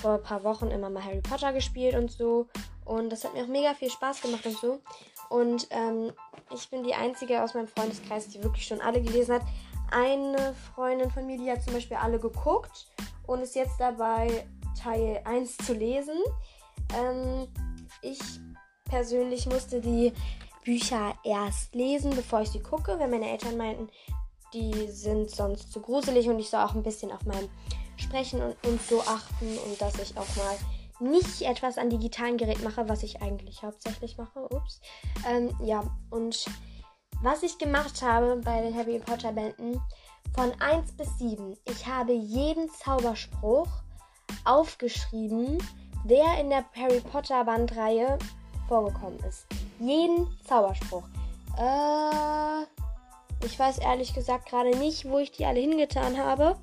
vor 0.00 0.14
ein 0.14 0.22
paar 0.22 0.44
Wochen 0.44 0.68
immer 0.68 0.90
mal 0.90 1.04
Harry 1.04 1.20
Potter 1.20 1.52
gespielt 1.52 1.94
und 1.94 2.10
so. 2.10 2.46
Und 2.84 3.10
das 3.10 3.24
hat 3.24 3.34
mir 3.34 3.44
auch 3.44 3.48
mega 3.48 3.74
viel 3.74 3.90
Spaß 3.90 4.22
gemacht 4.22 4.46
und 4.46 4.56
so. 4.56 4.80
Und 5.28 5.68
ähm, 5.70 6.12
ich 6.54 6.68
bin 6.70 6.82
die 6.82 6.94
Einzige 6.94 7.42
aus 7.42 7.54
meinem 7.54 7.68
Freundeskreis, 7.68 8.28
die 8.28 8.42
wirklich 8.42 8.66
schon 8.66 8.80
alle 8.80 9.02
gelesen 9.02 9.36
hat. 9.36 9.42
Eine 9.90 10.54
Freundin 10.74 11.10
von 11.10 11.26
mir, 11.26 11.38
die 11.38 11.50
hat 11.50 11.62
zum 11.62 11.74
Beispiel 11.74 11.96
alle 11.96 12.18
geguckt 12.18 12.86
und 13.28 13.42
ist 13.42 13.54
jetzt 13.54 13.78
dabei, 13.78 14.46
Teil 14.82 15.20
1 15.24 15.58
zu 15.58 15.74
lesen. 15.74 16.18
Ähm, 16.96 17.46
ich 18.02 18.20
persönlich 18.84 19.46
musste 19.46 19.80
die 19.80 20.12
Bücher 20.64 21.14
erst 21.24 21.74
lesen, 21.74 22.10
bevor 22.10 22.40
ich 22.40 22.50
sie 22.50 22.60
gucke, 22.60 22.98
weil 22.98 23.08
meine 23.08 23.30
Eltern 23.30 23.56
meinten, 23.56 23.88
die 24.54 24.88
sind 24.88 25.30
sonst 25.30 25.70
zu 25.72 25.80
gruselig 25.80 26.28
und 26.28 26.38
ich 26.38 26.48
soll 26.48 26.60
auch 26.60 26.74
ein 26.74 26.82
bisschen 26.82 27.12
auf 27.12 27.24
mein 27.26 27.48
Sprechen 27.96 28.40
und, 28.40 28.56
und 28.66 28.82
so 28.82 29.00
achten 29.02 29.58
und 29.66 29.80
dass 29.80 29.98
ich 29.98 30.16
auch 30.16 30.36
mal 30.36 30.56
nicht 31.00 31.42
etwas 31.42 31.78
an 31.78 31.90
digitalen 31.90 32.38
Geräten 32.38 32.64
mache, 32.64 32.88
was 32.88 33.02
ich 33.02 33.20
eigentlich 33.22 33.62
hauptsächlich 33.62 34.16
mache. 34.16 34.40
Ups. 34.50 34.80
Ähm, 35.28 35.54
ja, 35.62 35.84
und 36.10 36.46
was 37.22 37.42
ich 37.42 37.58
gemacht 37.58 38.02
habe 38.02 38.40
bei 38.44 38.62
den 38.62 38.74
Harry 38.74 38.98
Potter 39.00 39.32
Bänden, 39.32 39.80
von 40.34 40.52
1 40.60 40.92
bis 40.92 41.18
7. 41.18 41.56
Ich 41.64 41.86
habe 41.86 42.12
jeden 42.12 42.70
Zauberspruch 42.70 43.68
aufgeschrieben, 44.44 45.58
der 46.04 46.38
in 46.40 46.50
der 46.50 46.64
Harry 46.76 47.00
Potter 47.00 47.44
Bandreihe 47.44 48.18
vorgekommen 48.68 49.18
ist. 49.28 49.46
Jeden 49.80 50.26
Zauberspruch. 50.46 51.04
Äh, 51.58 52.64
ich 53.44 53.58
weiß 53.58 53.78
ehrlich 53.78 54.14
gesagt 54.14 54.48
gerade 54.48 54.76
nicht, 54.78 55.08
wo 55.08 55.18
ich 55.18 55.32
die 55.32 55.46
alle 55.46 55.60
hingetan 55.60 56.18
habe. 56.18 56.56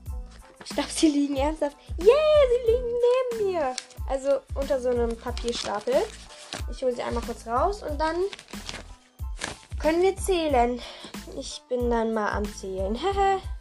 Ich 0.64 0.72
glaube, 0.72 0.90
sie 0.90 1.10
liegen 1.10 1.36
ernsthaft. 1.36 1.78
Yeah, 2.00 2.08
sie 2.08 2.72
liegen 2.72 2.94
neben 3.40 3.52
mir. 3.52 3.76
Also 4.10 4.40
unter 4.56 4.80
so 4.80 4.90
einem 4.90 5.16
Papierstapel. 5.18 5.96
Ich 6.72 6.82
hole 6.84 6.96
sie 6.96 7.04
einmal 7.04 7.24
kurz 7.24 7.46
raus 7.46 7.84
und 7.84 8.00
dann 8.00 8.16
können 9.80 10.02
wir 10.02 10.16
zählen. 10.16 10.80
Ich 11.38 11.62
bin 11.70 11.90
dann 11.90 12.14
mal 12.14 12.32
am 12.32 12.46
Zählen. 12.56 12.98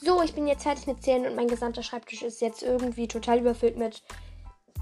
So, 0.00 0.22
ich 0.22 0.34
bin 0.34 0.46
jetzt 0.46 0.62
fertig 0.62 0.86
mit 0.86 1.02
Zählen 1.02 1.26
und 1.26 1.34
mein 1.34 1.48
gesamter 1.48 1.82
Schreibtisch 1.82 2.22
ist 2.22 2.40
jetzt 2.40 2.62
irgendwie 2.62 3.08
total 3.08 3.40
überfüllt 3.40 3.76
mit 3.76 4.02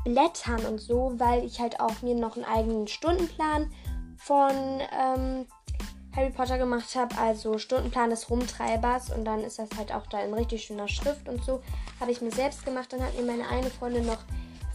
Blättern 0.05 0.65
und 0.67 0.79
so, 0.79 1.15
weil 1.17 1.45
ich 1.45 1.59
halt 1.59 1.81
auch 1.81 2.03
mir 2.03 2.15
noch 2.15 2.37
einen 2.37 2.45
eigenen 2.45 2.87
Stundenplan 2.87 3.73
von 4.19 4.53
ähm, 4.93 5.47
Harry 6.15 6.31
Potter 6.31 6.59
gemacht 6.59 6.95
habe. 6.95 7.17
Also 7.19 7.59
Stundenplan 7.59 8.11
des 8.11 8.29
Rumtreibers 8.29 9.11
und 9.11 9.25
dann 9.25 9.43
ist 9.43 9.59
das 9.59 9.71
halt 9.79 9.93
auch 9.93 10.07
da 10.07 10.21
in 10.21 10.35
richtig 10.35 10.65
schöner 10.65 10.89
Schrift 10.89 11.29
und 11.29 11.43
so. 11.45 11.63
Habe 11.99 12.11
ich 12.11 12.21
mir 12.21 12.31
selbst 12.31 12.65
gemacht. 12.65 12.93
Dann 12.93 13.03
hat 13.03 13.17
mir 13.17 13.25
meine 13.25 13.49
eine 13.49 13.71
Freundin 13.71 14.07
noch 14.07 14.23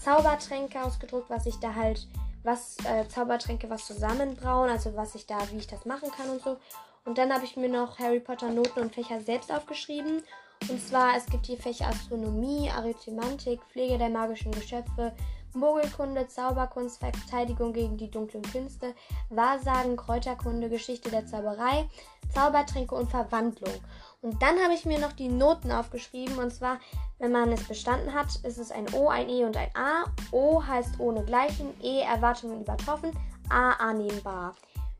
Zaubertränke 0.03 0.81
ausgedruckt, 0.83 1.29
was 1.29 1.45
ich 1.45 1.57
da 1.59 1.75
halt, 1.75 2.07
was 2.43 2.77
äh, 2.85 3.07
Zaubertränke 3.07 3.69
was 3.69 3.85
zusammenbrauen, 3.85 4.71
also 4.71 4.95
was 4.95 5.13
ich 5.13 5.27
da, 5.27 5.37
wie 5.51 5.57
ich 5.57 5.67
das 5.67 5.85
machen 5.85 6.09
kann 6.11 6.29
und 6.31 6.41
so. 6.41 6.57
Und 7.05 7.17
dann 7.17 7.33
habe 7.33 7.45
ich 7.45 7.57
mir 7.57 7.69
noch 7.69 7.99
Harry 7.99 8.19
Potter 8.19 8.49
Noten 8.49 8.79
und 8.79 8.93
Fächer 8.93 9.21
selbst 9.21 9.51
aufgeschrieben. 9.51 10.23
Und 10.69 10.79
zwar, 10.79 11.15
es 11.17 11.25
gibt 11.25 11.47
die 11.47 11.57
Fächer 11.57 11.87
Astronomie, 11.87 12.69
Arithmetik, 12.69 13.59
Pflege 13.71 13.97
der 13.97 14.09
magischen 14.09 14.51
Geschöpfe, 14.51 15.13
Mogelkunde, 15.53 16.27
Zauberkunst, 16.27 16.99
Verteidigung 16.99 17.73
gegen 17.73 17.97
die 17.97 18.09
dunklen 18.09 18.43
Künste, 18.43 18.93
Wahrsagen, 19.29 19.97
Kräuterkunde, 19.97 20.69
Geschichte 20.69 21.09
der 21.09 21.25
Zauberei, 21.25 21.89
Zaubertränke 22.33 22.95
und 22.95 23.09
Verwandlung. 23.09 23.73
Und 24.21 24.41
dann 24.41 24.59
habe 24.59 24.73
ich 24.73 24.85
mir 24.85 24.99
noch 24.99 25.13
die 25.13 25.27
Noten 25.27 25.71
aufgeschrieben. 25.71 26.37
Und 26.37 26.53
zwar, 26.53 26.79
wenn 27.19 27.31
man 27.31 27.51
es 27.51 27.67
bestanden 27.67 28.13
hat, 28.13 28.27
ist 28.43 28.59
es 28.59 28.71
ein 28.71 28.93
O, 28.93 29.09
ein 29.09 29.27
E 29.27 29.43
und 29.43 29.57
ein 29.57 29.71
A. 29.75 30.05
O 30.31 30.63
heißt 30.63 30.99
ohne 30.99 31.25
Gleichen, 31.25 31.73
E 31.81 32.01
Erwartungen 32.01 32.61
übertroffen, 32.61 33.11
A 33.49 33.71
annehmbar. 33.71 34.55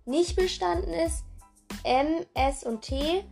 Nicht 0.06 0.36
bestanden 0.36 0.92
ist 0.92 1.24
M, 1.84 2.26
S 2.34 2.64
und 2.64 2.82
T. 2.82 3.24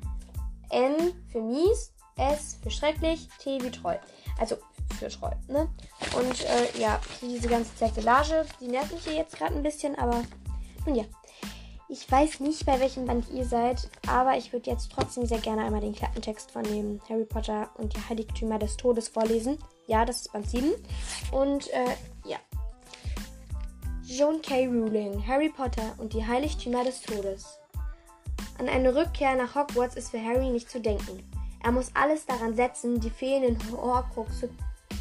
M 0.71 1.13
für 1.31 1.41
mies, 1.41 1.93
S 2.17 2.57
für 2.61 2.69
schrecklich, 2.69 3.27
T 3.39 3.59
wie 3.61 3.71
treu. 3.71 3.95
Also 4.39 4.57
für 4.99 5.09
treu, 5.09 5.31
ne? 5.47 5.69
Und 6.15 6.45
äh, 6.45 6.79
ja, 6.79 6.99
diese 7.21 7.47
ganze 7.47 7.75
Zerkelage, 7.75 8.45
die 8.59 8.67
nervt 8.67 8.93
mich 8.93 9.05
hier 9.05 9.15
jetzt 9.15 9.37
gerade 9.37 9.55
ein 9.55 9.63
bisschen, 9.63 9.97
aber 9.97 10.23
nun 10.85 10.95
ja. 10.95 11.05
Ich 11.91 12.09
weiß 12.09 12.41
nicht, 12.41 12.67
bei 12.67 12.79
welchem 12.79 13.05
Band 13.05 13.25
ihr 13.33 13.45
seid, 13.45 13.89
aber 14.07 14.37
ich 14.37 14.53
würde 14.53 14.69
jetzt 14.69 14.91
trotzdem 14.91 15.25
sehr 15.25 15.39
gerne 15.39 15.63
einmal 15.63 15.81
den 15.81 15.95
Klappentext 15.95 16.51
von 16.51 16.61
dem 16.61 17.01
Harry 17.09 17.25
Potter 17.25 17.67
und 17.79 17.95
die 17.95 18.09
Heiligtümer 18.09 18.59
des 18.59 18.77
Todes 18.77 19.07
vorlesen. 19.07 19.57
Ja, 19.87 20.05
das 20.05 20.17
ist 20.17 20.31
Band 20.31 20.47
7. 20.47 20.71
Und 21.31 21.67
äh, 21.69 21.95
ja. 22.25 22.37
Joan 24.03 24.39
K. 24.43 24.67
Rowling, 24.67 25.25
Harry 25.25 25.49
Potter 25.49 25.95
und 25.97 26.13
die 26.13 26.25
Heiligtümer 26.25 26.83
des 26.83 27.01
Todes. 27.01 27.59
An 28.59 28.69
eine 28.69 28.93
Rückkehr 28.93 29.35
nach 29.35 29.55
Hogwarts 29.55 29.95
ist 29.95 30.11
für 30.11 30.21
Harry 30.23 30.49
nicht 30.49 30.69
zu 30.69 30.81
denken. 30.81 31.23
Er 31.63 31.71
muss 31.71 31.95
alles 31.95 32.25
daran 32.25 32.55
setzen, 32.55 32.99
die 32.99 33.09
fehlenden 33.09 33.71
Horcruxe 33.71 34.49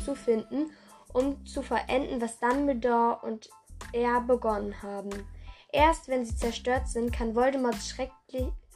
zu 0.05 0.15
finden, 0.15 0.71
um 1.12 1.45
zu 1.45 1.62
verenden, 1.62 2.21
was 2.21 2.38
Dumbledore 2.38 3.19
und 3.23 3.50
er 3.93 4.21
begonnen 4.21 4.81
haben. 4.83 5.11
Erst 5.73 6.09
wenn 6.09 6.25
sie 6.25 6.37
zerstört 6.37 6.88
sind, 6.88 7.12
kann 7.12 7.35
Voldemorts 7.35 7.95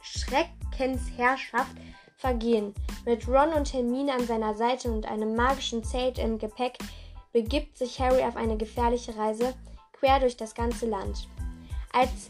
Schreckensherrschaft 0.01 1.75
vergehen. 2.17 2.73
Mit 3.05 3.27
Ron 3.27 3.53
und 3.53 3.73
Hermine 3.73 4.13
an 4.13 4.27
seiner 4.27 4.53
Seite 4.53 4.91
und 4.91 5.05
einem 5.05 5.35
magischen 5.35 5.83
Zelt 5.83 6.17
im 6.19 6.37
Gepäck 6.37 6.77
begibt 7.31 7.77
sich 7.77 7.99
Harry 7.99 8.21
auf 8.23 8.35
eine 8.35 8.57
gefährliche 8.57 9.17
Reise 9.17 9.53
quer 9.93 10.19
durch 10.19 10.35
das 10.37 10.53
ganze 10.53 10.87
Land. 10.87 11.27
Als 11.93 12.29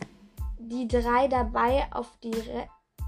die 0.73 0.87
drei 0.87 1.27
dabei 1.27 1.85
auf 1.91 2.17
die, 2.23 2.33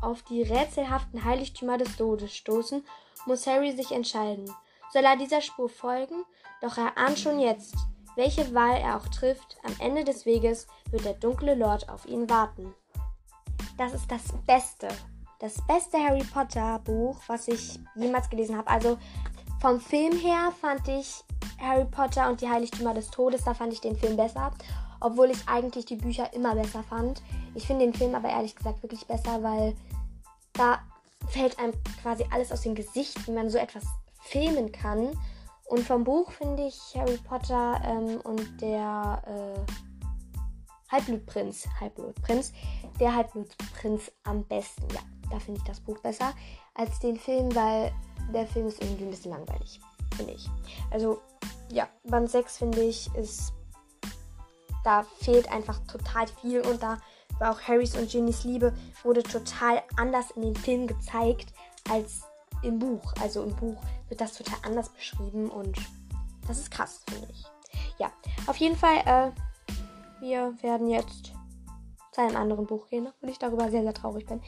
auf 0.01 0.21
die 0.23 0.43
rätselhaften 0.43 1.23
Heiligtümer 1.23 1.77
des 1.77 1.95
Todes 1.97 2.35
stoßen, 2.35 2.85
muss 3.25 3.47
Harry 3.47 3.71
sich 3.71 3.91
entscheiden. 3.91 4.49
Soll 4.93 5.03
er 5.03 5.17
dieser 5.17 5.41
Spur 5.41 5.67
folgen? 5.67 6.23
Doch 6.61 6.77
er 6.77 6.95
ahnt 6.97 7.17
schon 7.17 7.39
jetzt, 7.39 7.75
welche 8.15 8.53
Wahl 8.53 8.77
er 8.77 8.97
auch 8.97 9.07
trifft, 9.07 9.57
am 9.63 9.75
Ende 9.79 10.03
des 10.03 10.25
Weges 10.25 10.67
wird 10.91 11.05
der 11.05 11.15
dunkle 11.15 11.55
Lord 11.55 11.89
auf 11.89 12.05
ihn 12.05 12.29
warten. 12.29 12.73
Das 13.77 13.93
ist 13.93 14.09
das 14.11 14.21
Beste, 14.45 14.87
das 15.39 15.55
beste 15.67 15.97
Harry 15.97 16.23
Potter 16.23 16.79
Buch, 16.79 17.19
was 17.27 17.47
ich 17.47 17.79
jemals 17.95 18.29
gelesen 18.29 18.57
habe. 18.57 18.69
Also 18.69 18.97
vom 19.59 19.81
Film 19.81 20.17
her 20.19 20.53
fand 20.61 20.87
ich 20.87 21.23
Harry 21.59 21.85
Potter 21.85 22.29
und 22.29 22.41
die 22.41 22.49
Heiligtümer 22.49 22.93
des 22.93 23.09
Todes, 23.09 23.43
da 23.43 23.53
fand 23.53 23.73
ich 23.73 23.81
den 23.81 23.97
Film 23.97 24.15
besser 24.15 24.51
obwohl 24.99 25.31
ich 25.31 25.47
eigentlich 25.47 25.85
die 25.85 25.95
Bücher 25.95 26.33
immer 26.33 26.55
besser 26.55 26.83
fand. 26.83 27.21
Ich 27.53 27.67
finde 27.67 27.85
den 27.85 27.93
Film 27.93 28.15
aber 28.15 28.29
ehrlich 28.29 28.55
gesagt 28.55 28.83
wirklich 28.83 29.05
besser, 29.05 29.41
weil 29.43 29.75
da 30.53 30.79
fällt 31.27 31.57
einem 31.59 31.73
quasi 32.01 32.25
alles 32.31 32.51
aus 32.51 32.61
dem 32.61 32.75
Gesicht, 32.75 33.27
wie 33.27 33.31
man 33.31 33.49
so 33.49 33.57
etwas 33.57 33.83
filmen 34.21 34.71
kann. 34.71 35.17
Und 35.65 35.81
vom 35.81 36.03
Buch 36.03 36.31
finde 36.31 36.67
ich 36.67 36.77
Harry 36.95 37.17
Potter 37.17 37.81
ähm, 37.83 38.21
und 38.21 38.61
der 38.61 39.21
äh, 39.25 39.71
Halbblutprinz, 40.91 41.67
Halbblutprinz, 41.79 42.53
der 42.99 43.15
Halbblutprinz 43.15 44.11
am 44.23 44.43
besten. 44.43 44.87
Ja, 44.93 45.01
da 45.31 45.39
finde 45.39 45.59
ich 45.59 45.67
das 45.67 45.79
Buch 45.79 45.99
besser 45.99 46.33
als 46.75 46.99
den 46.99 47.17
Film, 47.17 47.53
weil 47.55 47.91
der 48.33 48.45
Film 48.47 48.67
ist 48.67 48.81
irgendwie 48.81 49.05
ein 49.05 49.09
bisschen 49.09 49.31
langweilig, 49.31 49.79
finde 50.15 50.33
ich. 50.33 50.47
Also 50.91 51.19
ja, 51.71 51.87
Band 52.03 52.29
6 52.29 52.57
finde 52.57 52.83
ich 52.83 53.13
ist 53.15 53.53
da 54.85 55.03
fehlt 55.19 55.51
einfach 55.51 55.79
total 55.87 56.27
viel 56.41 56.61
und 56.61 56.81
da 56.81 56.99
war 57.39 57.51
auch 57.51 57.61
Harrys 57.61 57.95
und 57.95 58.09
Ginnys 58.09 58.43
Liebe 58.43 58.73
wurde 59.03 59.23
total 59.23 59.81
anders 59.97 60.31
in 60.31 60.43
dem 60.43 60.55
Film 60.55 60.87
gezeigt 60.87 61.53
als 61.89 62.21
im 62.63 62.79
Buch. 62.79 63.13
Also 63.21 63.43
im 63.43 63.55
Buch 63.55 63.81
wird 64.07 64.21
das 64.21 64.33
total 64.33 64.57
anders 64.63 64.89
beschrieben 64.89 65.49
und 65.49 65.77
das 66.47 66.59
ist 66.59 66.71
krass, 66.71 67.03
finde 67.09 67.27
ich. 67.31 67.43
Ja, 67.97 68.11
auf 68.47 68.57
jeden 68.57 68.75
Fall, 68.75 68.97
äh, 69.05 69.31
wir 70.21 70.55
werden 70.61 70.87
jetzt 70.87 71.33
zu 72.11 72.21
einem 72.21 72.37
anderen 72.37 72.65
Buch 72.65 72.87
gehen, 72.87 73.09
und 73.21 73.29
ich 73.29 73.39
darüber 73.39 73.69
sehr, 73.69 73.83
sehr 73.83 73.93
traurig 73.93 74.25
bin. 74.25 74.41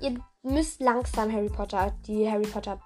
Ihr 0.00 0.20
müsst 0.42 0.80
langsam 0.80 1.32
Harry 1.32 1.48
Potter, 1.48 1.94
die 2.06 2.30
Harry 2.30 2.46
Potter 2.46 2.80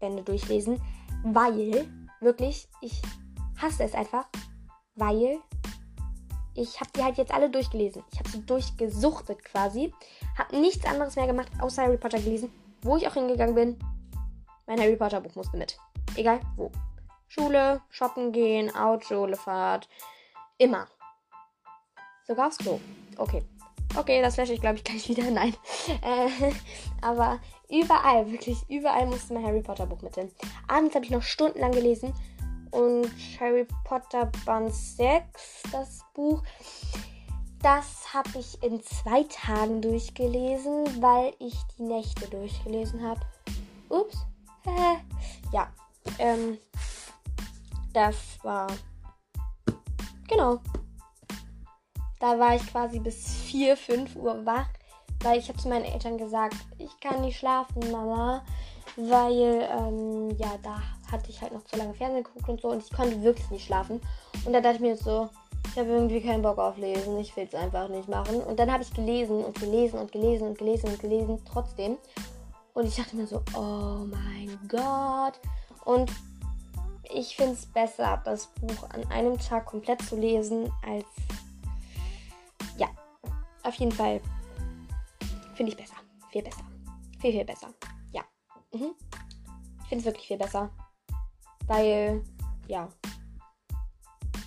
Bände 0.00 0.22
durchlesen, 0.22 0.80
weil, 1.24 1.86
wirklich, 2.20 2.68
ich 2.80 3.02
hasse 3.60 3.84
es 3.84 3.94
einfach, 3.94 4.26
weil 4.94 5.38
ich 6.56 6.80
habe 6.80 6.90
die 6.96 7.02
halt 7.02 7.18
jetzt 7.18 7.32
alle 7.32 7.50
durchgelesen. 7.50 8.02
Ich 8.12 8.18
habe 8.18 8.28
sie 8.28 8.44
durchgesuchtet 8.44 9.44
quasi. 9.44 9.92
Habe 10.36 10.58
nichts 10.58 10.84
anderes 10.86 11.16
mehr 11.16 11.26
gemacht, 11.26 11.48
außer 11.60 11.82
Harry 11.82 11.96
Potter 11.96 12.18
gelesen. 12.18 12.50
Wo 12.82 12.96
ich 12.96 13.06
auch 13.06 13.14
hingegangen 13.14 13.54
bin, 13.54 13.78
mein 14.66 14.80
Harry 14.80 14.96
Potter 14.96 15.20
Buch 15.20 15.34
musste 15.34 15.56
mit. 15.56 15.76
Egal 16.16 16.40
wo. 16.56 16.70
Schule, 17.28 17.80
shoppen 17.90 18.32
gehen, 18.32 18.74
Auto, 18.74 19.26
Fahrt. 19.34 19.88
Immer. 20.58 20.86
Sogar 22.26 22.48
aufs 22.48 22.58
Klo. 22.58 22.80
Okay. 23.18 23.42
Okay, 23.96 24.20
das 24.20 24.34
flashe 24.34 24.52
ich, 24.52 24.60
glaube 24.60 24.76
ich, 24.76 24.84
gleich 24.84 25.08
wieder. 25.08 25.30
Nein. 25.30 25.54
Äh, 26.02 26.52
aber 27.02 27.40
überall, 27.68 28.30
wirklich 28.30 28.58
überall 28.68 29.06
musste 29.06 29.34
mein 29.34 29.44
Harry 29.44 29.62
Potter 29.62 29.86
Buch 29.86 30.02
mit 30.02 30.14
hin. 30.14 30.30
Abends 30.68 30.94
habe 30.94 31.04
ich 31.04 31.10
noch 31.10 31.22
stundenlang 31.22 31.72
gelesen. 31.72 32.12
Und 32.76 33.10
Harry 33.40 33.66
Potter 33.84 34.30
Band 34.44 34.74
6, 34.74 35.62
das 35.72 36.00
Buch, 36.12 36.42
das 37.62 38.12
habe 38.12 38.38
ich 38.38 38.62
in 38.62 38.82
zwei 38.82 39.22
Tagen 39.22 39.80
durchgelesen, 39.80 41.02
weil 41.02 41.32
ich 41.38 41.54
die 41.78 41.84
Nächte 41.84 42.28
durchgelesen 42.28 43.02
habe. 43.02 43.20
Ups. 43.88 44.18
Ja. 45.52 45.68
Ähm, 46.18 46.58
das 47.94 48.16
war. 48.42 48.66
Genau. 50.28 50.58
Da 52.18 52.38
war 52.38 52.56
ich 52.56 52.66
quasi 52.66 52.98
bis 52.98 53.36
4, 53.44 53.76
5 53.76 54.16
Uhr 54.16 54.44
wach, 54.44 54.68
weil 55.22 55.38
ich 55.38 55.48
habe 55.48 55.58
zu 55.58 55.68
meinen 55.68 55.84
Eltern 55.84 56.18
gesagt, 56.18 56.56
ich 56.78 56.98
kann 57.00 57.22
nicht 57.22 57.38
schlafen, 57.38 57.90
Mama, 57.90 58.44
weil 58.96 59.66
ähm, 59.70 60.36
ja, 60.36 60.58
da 60.62 60.82
hatte 61.10 61.30
ich 61.30 61.40
halt 61.40 61.52
noch 61.52 61.64
zu 61.64 61.76
lange 61.76 61.94
Fernsehen 61.94 62.24
geguckt 62.24 62.48
und 62.48 62.60
so 62.60 62.68
und 62.68 62.82
ich 62.82 62.92
konnte 62.92 63.22
wirklich 63.22 63.50
nicht 63.50 63.66
schlafen. 63.66 64.00
Und 64.44 64.52
da 64.52 64.60
dachte 64.60 64.76
ich 64.76 64.80
mir 64.82 64.96
so, 64.96 65.28
ich 65.68 65.78
habe 65.78 65.88
irgendwie 65.88 66.20
keinen 66.20 66.42
Bock 66.42 66.58
auf 66.58 66.76
Lesen, 66.76 67.18
ich 67.18 67.36
will 67.36 67.44
es 67.44 67.54
einfach 67.54 67.88
nicht 67.88 68.08
machen. 68.08 68.40
Und 68.40 68.58
dann 68.58 68.72
habe 68.72 68.82
ich 68.82 68.92
gelesen 68.92 69.44
und 69.44 69.58
gelesen 69.58 69.98
und 69.98 70.12
gelesen 70.12 70.48
und 70.48 70.58
gelesen 70.58 70.88
und 70.88 71.00
gelesen 71.00 71.38
trotzdem. 71.50 71.98
Und 72.74 72.86
ich 72.86 72.96
dachte 72.96 73.16
mir 73.16 73.26
so, 73.26 73.42
oh 73.54 74.06
mein 74.06 74.58
Gott. 74.68 75.40
Und 75.84 76.10
ich 77.14 77.36
finde 77.36 77.52
es 77.52 77.66
besser, 77.66 78.20
das 78.24 78.46
Buch 78.60 78.90
an 78.90 79.04
einem 79.10 79.38
Tag 79.38 79.66
komplett 79.66 80.02
zu 80.02 80.16
lesen, 80.16 80.72
als 80.86 81.04
auf 83.66 83.74
jeden 83.74 83.92
Fall 83.92 84.20
finde 85.54 85.72
ich 85.72 85.76
besser. 85.76 85.96
Viel 86.30 86.42
besser. 86.42 86.64
Viel, 87.20 87.32
viel 87.32 87.44
besser. 87.44 87.68
Ja. 88.12 88.22
Mhm. 88.72 88.94
Ich 89.82 89.88
finde 89.88 90.00
es 90.00 90.04
wirklich 90.04 90.26
viel 90.28 90.38
besser. 90.38 90.70
Weil, 91.66 92.22
ja. 92.68 92.88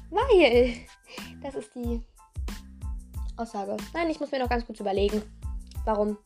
Weil. 0.09 0.75
Das 1.41 1.55
ist 1.55 1.73
die 1.75 2.01
Aussage. 3.38 3.77
Nein, 3.93 4.09
ich 4.09 4.19
muss 4.19 4.31
mir 4.31 4.39
noch 4.39 4.49
ganz 4.49 4.65
kurz 4.65 4.79
überlegen. 4.79 5.21
Warum? 5.85 6.17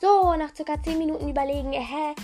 So, 0.00 0.34
nach 0.36 0.54
circa 0.54 0.82
10 0.82 0.98
Minuten 0.98 1.28
überlegen, 1.28 1.72
hä, 1.72 2.14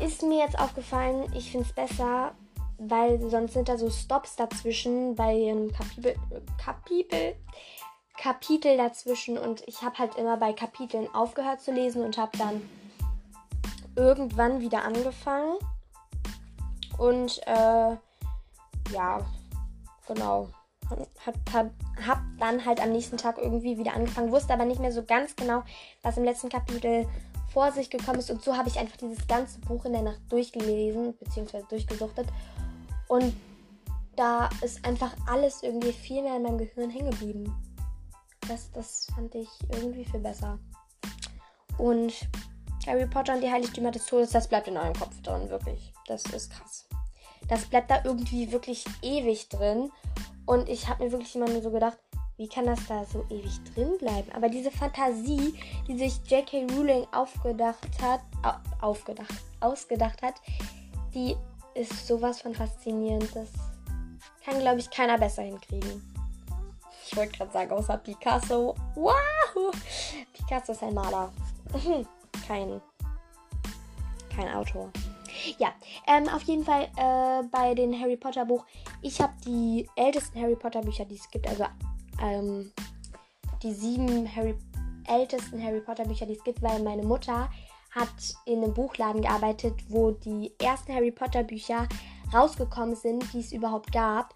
ist 0.00 0.22
mir 0.22 0.44
jetzt 0.44 0.58
aufgefallen, 0.58 1.32
ich 1.34 1.50
finde 1.50 1.66
es 1.66 1.72
besser, 1.72 2.32
weil 2.78 3.20
sonst 3.30 3.54
sind 3.54 3.68
da 3.68 3.78
so 3.78 3.90
Stops 3.90 4.36
dazwischen 4.36 5.14
bei 5.14 5.50
einem 5.50 5.72
Kapitel, 5.72 6.14
Kapitel, 6.62 7.34
Kapitel 8.16 8.76
dazwischen 8.76 9.38
und 9.38 9.62
ich 9.66 9.82
habe 9.82 9.98
halt 9.98 10.16
immer 10.16 10.36
bei 10.36 10.52
Kapiteln 10.52 11.08
aufgehört 11.14 11.60
zu 11.60 11.72
lesen 11.72 12.04
und 12.04 12.18
habe 12.18 12.36
dann 12.36 12.68
irgendwann 13.96 14.60
wieder 14.60 14.84
angefangen. 14.84 15.56
Und 16.98 17.40
äh, 17.46 17.96
ja, 18.92 19.20
genau. 20.06 20.48
Hab, 21.24 21.36
hab, 21.52 21.70
hab 22.06 22.18
dann 22.38 22.64
halt 22.64 22.80
am 22.80 22.92
nächsten 22.92 23.18
Tag 23.18 23.38
irgendwie 23.38 23.76
wieder 23.76 23.94
angefangen, 23.94 24.32
wusste 24.32 24.54
aber 24.54 24.64
nicht 24.64 24.80
mehr 24.80 24.92
so 24.92 25.02
ganz 25.02 25.36
genau, 25.36 25.62
was 26.02 26.16
im 26.16 26.24
letzten 26.24 26.48
Kapitel 26.48 27.06
vor 27.52 27.72
sich 27.72 27.90
gekommen 27.90 28.18
ist. 28.18 28.30
Und 28.30 28.42
so 28.42 28.56
habe 28.56 28.68
ich 28.68 28.78
einfach 28.78 28.96
dieses 28.96 29.26
ganze 29.26 29.58
Buch 29.60 29.84
in 29.84 29.92
der 29.92 30.02
Nacht 30.02 30.20
durchgelesen, 30.30 31.16
beziehungsweise 31.18 31.66
durchgesuchtet. 31.68 32.26
Und 33.06 33.34
da 34.16 34.48
ist 34.62 34.84
einfach 34.84 35.12
alles 35.26 35.62
irgendwie 35.62 35.92
viel 35.92 36.22
mehr 36.22 36.36
in 36.36 36.42
meinem 36.42 36.58
Gehirn 36.58 36.90
hängen 36.90 37.10
geblieben. 37.10 37.54
Das, 38.48 38.70
das 38.72 39.06
fand 39.14 39.34
ich 39.34 39.48
irgendwie 39.72 40.04
viel 40.04 40.20
besser. 40.20 40.58
Und 41.76 42.14
Harry 42.86 43.06
Potter 43.06 43.34
und 43.34 43.42
die 43.42 43.50
Heiligtümer 43.50 43.90
des 43.90 44.06
Todes, 44.06 44.30
das 44.30 44.48
bleibt 44.48 44.68
in 44.68 44.76
eurem 44.76 44.94
Kopf 44.94 45.20
drin, 45.22 45.48
wirklich. 45.50 45.92
Das 46.06 46.24
ist 46.26 46.50
krass. 46.50 46.87
Das 47.48 47.66
bleibt 47.66 47.90
da 47.90 48.02
irgendwie 48.04 48.52
wirklich 48.52 48.84
ewig 49.02 49.48
drin. 49.48 49.90
Und 50.46 50.68
ich 50.68 50.88
habe 50.88 51.04
mir 51.04 51.12
wirklich 51.12 51.34
immer 51.34 51.48
nur 51.48 51.62
so 51.62 51.70
gedacht, 51.70 51.98
wie 52.38 52.48
kann 52.48 52.66
das 52.66 52.78
da 52.86 53.04
so 53.04 53.24
ewig 53.30 53.58
drin 53.74 53.98
bleiben? 53.98 54.30
Aber 54.32 54.48
diese 54.48 54.70
Fantasie, 54.70 55.54
die 55.88 55.98
sich 55.98 56.20
J.K. 56.30 56.66
Rowling 56.70 57.06
aufgedacht 57.12 57.88
hat, 58.00 58.20
aufgedacht, 58.80 59.34
ausgedacht 59.60 60.22
hat, 60.22 60.34
die 61.12 61.36
ist 61.74 62.06
sowas 62.06 62.40
von 62.40 62.54
faszinierend. 62.54 63.34
Das 63.34 63.48
kann, 64.44 64.60
glaube 64.60 64.78
ich, 64.78 64.88
keiner 64.88 65.18
besser 65.18 65.42
hinkriegen. 65.42 66.02
Ich 67.06 67.16
wollte 67.16 67.36
gerade 67.38 67.52
sagen, 67.52 67.72
außer 67.72 67.96
Picasso. 67.98 68.74
Wow! 68.94 69.74
Picasso 70.32 70.72
ist 70.72 70.82
ein 70.82 70.94
Maler. 70.94 71.32
kein, 72.46 72.80
kein 74.34 74.54
Autor. 74.54 74.90
Ja, 75.58 75.72
ähm, 76.06 76.28
auf 76.28 76.42
jeden 76.42 76.64
Fall 76.64 76.88
äh, 76.96 77.46
bei 77.50 77.74
den 77.74 77.98
Harry 77.98 78.16
Potter 78.16 78.44
Buch. 78.44 78.64
Ich 79.02 79.20
habe 79.20 79.32
die 79.46 79.88
ältesten 79.96 80.40
Harry 80.40 80.56
Potter 80.56 80.80
Bücher, 80.80 81.04
die 81.04 81.16
es 81.16 81.30
gibt. 81.30 81.46
Also 81.46 81.64
ähm, 82.22 82.72
die 83.62 83.72
sieben 83.72 84.34
Harry, 84.34 84.54
ältesten 85.06 85.62
Harry 85.62 85.80
Potter 85.80 86.04
Bücher, 86.04 86.26
die 86.26 86.34
es 86.34 86.44
gibt, 86.44 86.62
weil 86.62 86.82
meine 86.82 87.02
Mutter 87.02 87.50
hat 87.90 88.08
in 88.44 88.62
einem 88.62 88.74
Buchladen 88.74 89.22
gearbeitet, 89.22 89.74
wo 89.88 90.10
die 90.10 90.52
ersten 90.60 90.94
Harry 90.94 91.10
Potter 91.10 91.42
Bücher 91.42 91.88
rausgekommen 92.32 92.94
sind, 92.94 93.32
die 93.32 93.40
es 93.40 93.52
überhaupt 93.52 93.92
gab. 93.92 94.34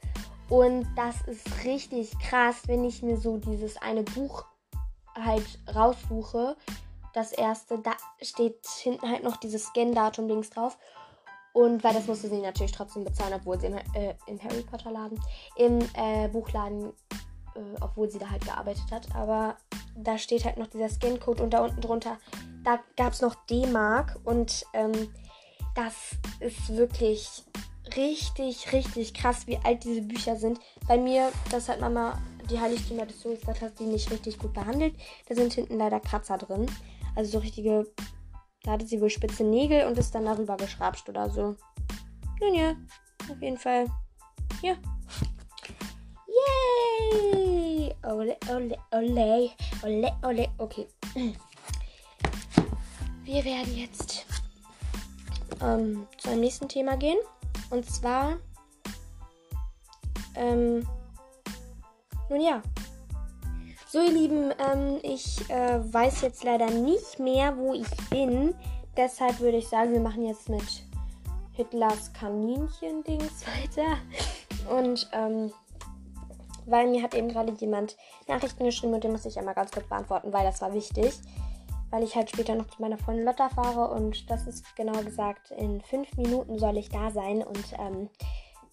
Und 0.48 0.86
das 0.96 1.16
ist 1.26 1.64
richtig 1.64 2.10
krass, 2.18 2.62
wenn 2.66 2.84
ich 2.84 3.02
mir 3.02 3.16
so 3.16 3.38
dieses 3.38 3.76
eine 3.78 4.02
Buch 4.02 4.44
halt 5.14 5.58
raussuche. 5.74 6.56
Das 7.12 7.32
erste, 7.32 7.78
da 7.78 7.92
steht 8.20 8.66
hinten 8.66 9.10
halt 9.10 9.22
noch 9.22 9.36
dieses 9.36 9.66
Scan-Datum 9.66 10.28
links 10.28 10.50
drauf. 10.50 10.78
Und 11.52 11.84
weil 11.84 11.92
das 11.92 12.06
musste 12.06 12.28
sie 12.28 12.40
natürlich 12.40 12.72
trotzdem 12.72 13.04
bezahlen, 13.04 13.34
obwohl 13.34 13.60
sie 13.60 13.66
im, 13.66 13.74
äh, 13.74 14.14
im 14.26 14.42
Harry 14.42 14.62
Potter 14.62 14.90
Laden, 14.90 15.20
im 15.56 15.80
äh, 15.94 16.28
Buchladen, 16.28 16.92
äh, 17.54 17.60
obwohl 17.82 18.10
sie 18.10 18.18
da 18.18 18.30
halt 18.30 18.44
gearbeitet 18.44 18.90
hat. 18.90 19.14
Aber 19.14 19.56
da 19.94 20.16
steht 20.16 20.44
halt 20.44 20.56
noch 20.56 20.68
dieser 20.68 20.88
Scan-Code 20.88 21.42
und 21.42 21.50
da 21.50 21.62
unten 21.62 21.82
drunter, 21.82 22.18
da 22.64 22.78
gab 22.96 23.12
es 23.12 23.20
noch 23.20 23.34
D-Mark. 23.50 24.18
Und 24.24 24.64
ähm, 24.72 25.12
das 25.74 25.94
ist 26.40 26.74
wirklich 26.74 27.44
richtig, 27.96 28.72
richtig 28.72 29.12
krass, 29.12 29.46
wie 29.46 29.58
alt 29.62 29.84
diese 29.84 30.02
Bücher 30.02 30.36
sind. 30.36 30.58
Bei 30.88 30.96
mir, 30.96 31.30
das 31.50 31.68
hat 31.68 31.80
Mama, 31.80 32.18
die 32.50 32.58
Heiligtümer 32.58 33.06
des 33.06 33.20
Todes, 33.20 33.40
das 33.46 33.60
hat 33.60 33.76
sie 33.78 33.84
nicht 33.84 34.10
richtig 34.10 34.38
gut 34.38 34.52
behandelt. 34.54 34.94
Da 35.28 35.34
sind 35.34 35.52
hinten 35.52 35.78
leider 35.78 36.00
Kratzer 36.00 36.38
drin. 36.38 36.66
Also 37.14 37.32
so 37.32 37.38
richtige, 37.38 37.86
da 38.62 38.72
hatte 38.72 38.86
sie 38.86 39.00
wohl 39.00 39.10
spitze 39.10 39.44
Nägel 39.44 39.86
und 39.86 39.98
ist 39.98 40.14
dann 40.14 40.24
darüber 40.24 40.56
geschrapscht 40.56 41.08
oder 41.08 41.28
so. 41.30 41.56
Nun 42.40 42.54
ja, 42.54 42.74
auf 43.30 43.40
jeden 43.40 43.58
Fall. 43.58 43.86
Ja. 44.62 44.74
Yay! 47.12 47.94
Ole, 48.04 48.36
ole, 48.50 48.76
ole, 48.92 49.50
ole, 49.82 50.12
ole. 50.22 50.48
Okay. 50.58 50.86
Wir 53.24 53.44
werden 53.44 53.76
jetzt 53.76 54.26
ähm, 55.60 56.06
zu 56.18 56.30
einem 56.30 56.40
nächsten 56.40 56.68
Thema 56.68 56.96
gehen. 56.96 57.18
Und 57.70 57.88
zwar, 57.88 58.38
ähm, 60.34 60.86
nun 62.28 62.40
ja. 62.40 62.62
So, 63.92 64.00
ihr 64.00 64.10
Lieben, 64.10 64.54
ähm, 64.58 65.00
ich 65.02 65.50
äh, 65.50 65.92
weiß 65.92 66.22
jetzt 66.22 66.44
leider 66.44 66.70
nicht 66.70 67.18
mehr, 67.18 67.58
wo 67.58 67.74
ich 67.74 67.90
bin. 68.08 68.54
Deshalb 68.96 69.38
würde 69.40 69.58
ich 69.58 69.68
sagen, 69.68 69.92
wir 69.92 70.00
machen 70.00 70.24
jetzt 70.24 70.48
mit 70.48 70.64
Hitlers 71.52 72.10
Kaninchen-Dings 72.14 73.44
weiter. 73.60 73.98
Und, 74.74 75.10
ähm, 75.12 75.52
weil 76.64 76.86
mir 76.86 77.02
hat 77.02 77.14
eben 77.14 77.28
gerade 77.28 77.52
jemand 77.52 77.98
Nachrichten 78.28 78.64
geschrieben 78.64 78.94
und 78.94 79.04
den 79.04 79.12
muss 79.12 79.26
ich 79.26 79.38
einmal 79.38 79.52
ganz 79.52 79.70
kurz 79.70 79.86
beantworten, 79.86 80.32
weil 80.32 80.46
das 80.46 80.62
war 80.62 80.72
wichtig. 80.72 81.12
weil 81.90 82.02
ich 82.02 82.16
halt 82.16 82.30
später 82.30 82.54
noch 82.54 82.68
zu 82.68 82.80
meiner 82.80 82.96
Freundin 82.96 83.26
Lotta 83.26 83.50
fahre 83.50 83.94
und 83.94 84.30
das 84.30 84.46
ist 84.46 84.74
genau 84.74 85.02
gesagt, 85.02 85.50
in 85.50 85.82
fünf 85.82 86.16
Minuten 86.16 86.58
soll 86.58 86.78
ich 86.78 86.88
da 86.88 87.10
sein 87.10 87.42
und 87.42 87.74
ähm, 87.78 88.08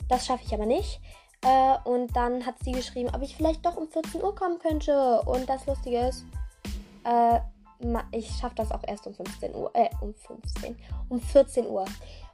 das 0.08 0.26
schaffe 0.26 0.44
ich 0.46 0.54
aber 0.54 0.66
nicht. 0.66 1.02
Äh, 1.42 1.78
und 1.86 2.16
dann 2.16 2.46
hat 2.46 2.56
sie 2.64 2.72
geschrieben, 2.72 3.10
ob 3.16 3.22
ich 3.22 3.36
vielleicht 3.36 3.66
doch 3.66 3.78
um 3.78 3.88
14 3.88 4.22
Uhr 4.22 4.36
kommen 4.36 4.60
könnte. 4.60 5.22
Und 5.26 5.48
das 5.48 5.66
Lustige 5.66 6.08
ist, 6.08 6.26
äh, 7.06 7.40
ich 8.12 8.30
schaffe 8.38 8.56
das 8.56 8.72
auch 8.72 8.84
erst 8.86 9.08
um 9.08 9.14
15 9.14 9.56
Uhr, 9.56 9.72
äh, 9.74 9.90
um 10.02 10.14
15, 10.14 10.78
um 11.08 11.20
14 11.22 11.68
Uhr. 11.68 11.86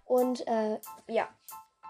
Und 0.06 0.48
äh, 0.48 0.80
ja, 1.08 1.28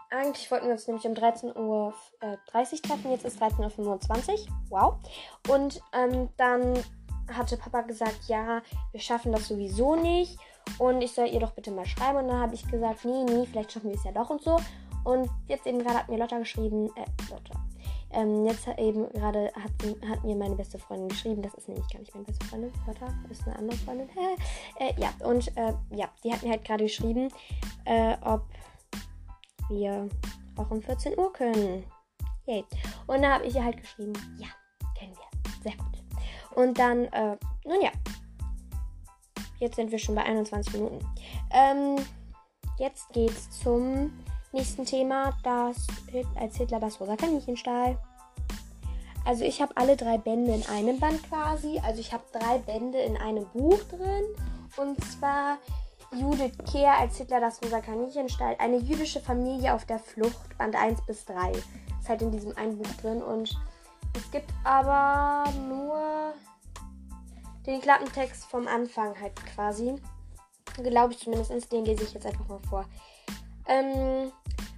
eigentlich 0.09 0.49
wollten 0.51 0.67
wir 0.67 0.73
uns 0.73 0.87
nämlich 0.87 1.05
um 1.05 1.13
13.30 1.13 1.55
Uhr 1.55 1.93
äh, 2.19 2.37
treffen. 2.45 3.11
Jetzt 3.11 3.25
ist 3.25 3.41
13.25 3.41 4.31
Uhr. 4.31 4.39
Wow. 4.69 4.95
Und 5.49 5.81
ähm, 5.93 6.29
dann 6.37 6.73
hatte 7.33 7.57
Papa 7.57 7.81
gesagt, 7.81 8.27
ja, 8.27 8.61
wir 8.91 8.99
schaffen 8.99 9.31
das 9.31 9.47
sowieso 9.47 9.95
nicht. 9.95 10.37
Und 10.77 11.01
ich 11.01 11.13
soll 11.13 11.27
ihr 11.27 11.39
doch 11.39 11.51
bitte 11.51 11.71
mal 11.71 11.85
schreiben. 11.85 12.19
Und 12.19 12.27
dann 12.27 12.39
habe 12.39 12.55
ich 12.55 12.69
gesagt, 12.69 13.05
nee, 13.05 13.23
nee, 13.23 13.45
vielleicht 13.45 13.71
schaffen 13.71 13.89
wir 13.89 13.97
es 13.97 14.03
ja 14.03 14.11
doch 14.11 14.29
und 14.29 14.41
so. 14.41 14.57
Und 15.05 15.29
jetzt 15.47 15.65
eben 15.65 15.79
gerade 15.79 15.99
hat 15.99 16.09
mir 16.09 16.17
Lotta 16.17 16.39
geschrieben, 16.39 16.89
äh, 16.95 17.05
Lotta. 17.31 17.63
Ähm, 18.11 18.45
jetzt 18.45 18.67
eben 18.77 19.07
gerade 19.09 19.51
hat, 19.55 19.71
hat, 20.09 20.23
mir 20.23 20.35
meine 20.35 20.55
beste 20.55 20.79
Freundin 20.79 21.09
geschrieben, 21.09 21.41
das 21.41 21.53
ist 21.53 21.67
nämlich 21.67 21.87
gar 21.89 21.99
nicht 21.99 22.13
meine 22.13 22.25
beste 22.25 22.45
Freundin, 22.45 22.71
Lotta 22.87 23.13
ist 23.29 23.45
eine 23.45 23.55
andere 23.57 23.77
Freundin. 23.77 24.09
äh, 24.79 24.99
ja, 24.99 25.13
und 25.25 25.55
äh, 25.55 25.73
ja, 25.91 26.09
die 26.23 26.33
hat 26.33 26.41
mir 26.43 26.51
halt 26.51 26.65
gerade 26.65 26.83
geschrieben, 26.83 27.29
äh, 27.85 28.17
ob 28.21 28.43
wir 29.69 30.09
auch 30.57 30.71
um 30.71 30.81
14 30.81 31.17
Uhr 31.17 31.31
können. 31.31 31.85
Yay. 32.47 32.63
Und 33.07 33.21
da 33.21 33.35
habe 33.35 33.45
ich 33.45 33.55
ihr 33.55 33.63
halt 33.63 33.77
geschrieben, 33.77 34.13
ja, 34.37 34.47
können 34.97 35.13
wir. 35.13 35.63
Sehr 35.63 35.77
gut. 35.77 35.95
Und 36.55 36.79
dann, 36.79 37.05
äh, 37.05 37.37
nun 37.63 37.81
ja. 37.81 37.91
Jetzt 39.59 39.75
sind 39.75 39.91
wir 39.91 39.99
schon 39.99 40.15
bei 40.15 40.23
21 40.23 40.73
Minuten. 40.73 40.99
Ähm, 41.51 41.97
jetzt 42.77 43.09
geht's 43.13 43.49
zum 43.61 44.11
nächsten 44.55 44.85
Thema. 44.85 45.33
Das 45.43 45.75
als 46.35 46.55
Hitler 46.57 46.79
das 46.79 46.99
rosa 46.99 47.15
Kaninchen 47.15 47.57
stahl. 47.57 47.97
Also 49.25 49.43
ich 49.43 49.61
habe 49.61 49.75
alle 49.75 49.95
drei 49.95 50.17
Bände 50.17 50.53
in 50.53 50.65
einem 50.67 50.99
Band 50.99 51.21
quasi. 51.29 51.79
Also 51.83 51.99
ich 51.99 52.13
habe 52.13 52.23
drei 52.31 52.57
Bände 52.59 52.99
in 52.99 53.17
einem 53.17 53.45
Buch 53.53 53.79
drin. 53.83 54.23
Und 54.77 55.03
zwar 55.03 55.57
Judith 56.11 56.57
Kehr 56.71 56.97
als 56.97 57.17
Hitler 57.17 57.39
das 57.39 57.61
rosa 57.61 57.81
Kaninchen 57.81 58.29
stahl. 58.29 58.55
Eine 58.59 58.77
jüdische 58.77 59.19
Familie 59.19 59.73
auf 59.73 59.85
der 59.85 59.99
Flucht, 59.99 60.57
Band 60.57 60.75
1 60.75 61.05
bis 61.05 61.25
3. 61.25 61.51
Ist 61.51 62.09
halt 62.09 62.21
in 62.21 62.31
diesem 62.31 62.55
einen 62.57 62.77
Buch 62.77 62.93
drin. 63.01 63.21
Und 63.21 63.59
es 64.15 64.31
gibt 64.31 64.49
aber 64.63 65.49
nur 65.67 66.33
den 67.65 67.81
Klappentext 67.81 68.45
vom 68.45 68.67
Anfang 68.67 69.19
halt 69.19 69.35
quasi. 69.53 69.95
Glaube 70.77 71.13
ich 71.13 71.19
zumindest. 71.19 71.71
Den 71.71 71.85
lese 71.85 72.03
ich 72.03 72.13
jetzt 72.13 72.25
einfach 72.25 72.47
mal 72.47 72.59
vor. 72.69 72.85
Ähm, 73.67 74.31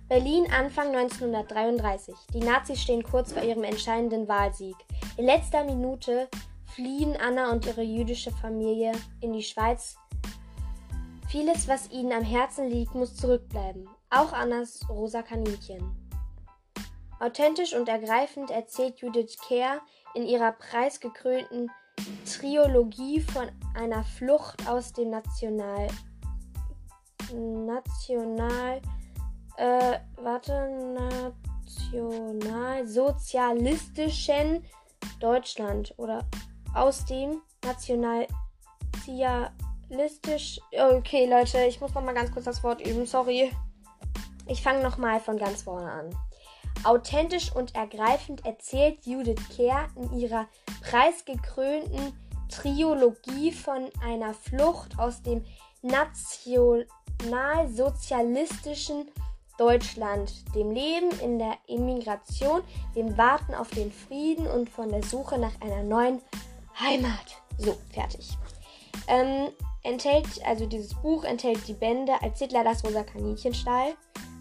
Berlin 0.08 0.48
Anfang 0.52 0.96
1933. 0.96 2.16
Die 2.34 2.40
Nazis 2.40 2.82
stehen 2.82 3.04
kurz 3.04 3.34
vor 3.34 3.44
ihrem 3.44 3.64
entscheidenden 3.64 4.28
Wahlsieg. 4.28 4.76
In 5.18 5.26
letzter 5.26 5.66
Minute 5.66 6.30
fliehen 6.74 7.18
Anna 7.18 7.52
und 7.52 7.66
ihre 7.66 7.82
jüdische 7.82 8.32
Familie 8.32 8.94
in 9.20 9.34
die 9.34 9.44
Schweiz. 9.44 9.98
Vieles, 11.28 11.68
was 11.68 11.92
ihnen 11.92 12.14
am 12.14 12.24
Herzen 12.24 12.70
liegt, 12.70 12.96
muss 12.96 13.18
zurückbleiben. 13.18 13.90
Auch 14.10 14.32
Annas 14.32 14.88
rosa 14.88 15.22
Kaninchen. 15.22 15.92
Authentisch 17.20 17.74
und 17.74 17.90
ergreifend 17.90 18.50
erzählt 18.50 19.00
Judith 19.00 19.38
Kerr 19.46 19.82
in 20.14 20.24
ihrer 20.24 20.54
preisgekrönten 20.54 21.70
Triologie 22.26 23.20
von 23.20 23.50
einer 23.76 24.04
Flucht 24.04 24.70
aus 24.70 24.94
dem 24.94 25.10
National 25.10 25.88
National 27.34 28.82
äh, 29.58 30.00
warte, 30.22 30.70
nationalsozialistischen 31.92 34.64
Deutschland 35.20 35.94
oder 35.98 36.24
aus 36.74 37.04
dem 37.06 37.42
nationalsozialistisch. 37.64 40.60
Okay, 40.72 41.30
Leute, 41.30 41.66
ich 41.66 41.80
muss 41.82 41.94
noch 41.94 42.04
mal 42.04 42.14
ganz 42.14 42.32
kurz 42.32 42.46
das 42.46 42.64
Wort 42.64 42.80
üben. 42.86 43.06
Sorry. 43.06 43.52
Ich 44.48 44.62
fange 44.62 44.82
noch 44.82 44.98
mal 44.98 45.20
von 45.20 45.38
ganz 45.38 45.64
vorne 45.64 45.92
an. 45.92 46.16
Authentisch 46.84 47.54
und 47.54 47.76
ergreifend 47.76 48.46
erzählt 48.46 49.06
Judith 49.06 49.42
Kerr 49.56 49.88
in 49.96 50.14
ihrer 50.14 50.48
preisgekrönten 50.82 52.14
Triologie 52.50 53.52
von 53.52 53.90
einer 54.02 54.34
Flucht 54.34 54.98
aus 54.98 55.22
dem 55.22 55.44
nationalsozialistischen 57.24 59.10
Deutschland, 59.58 60.34
dem 60.56 60.72
Leben 60.72 61.10
in 61.20 61.40
der 61.40 61.58
Immigration, 61.68 62.62
dem 62.96 63.18
Warten 63.18 63.56
auf 63.56 63.70
den 63.72 63.92
Frieden 63.92 64.46
und 64.48 64.70
von 64.70 64.90
der 64.90 65.04
Suche 65.04 65.38
nach 65.40 65.60
einer 65.62 65.84
neuen 65.84 66.22
Heimat. 66.80 67.42
So, 67.58 67.76
fertig. 67.92 68.38
Ähm, 69.08 69.50
enthält, 69.84 70.28
also 70.46 70.68
dieses 70.68 70.94
Buch 70.94 71.24
enthält 71.24 71.68
die 71.68 71.74
Bände 71.74 72.14
als 72.22 72.40
Hitler 72.40 72.64
das 72.64 72.84
rosa 72.84 73.04
Kaninchenstall, 73.04 73.96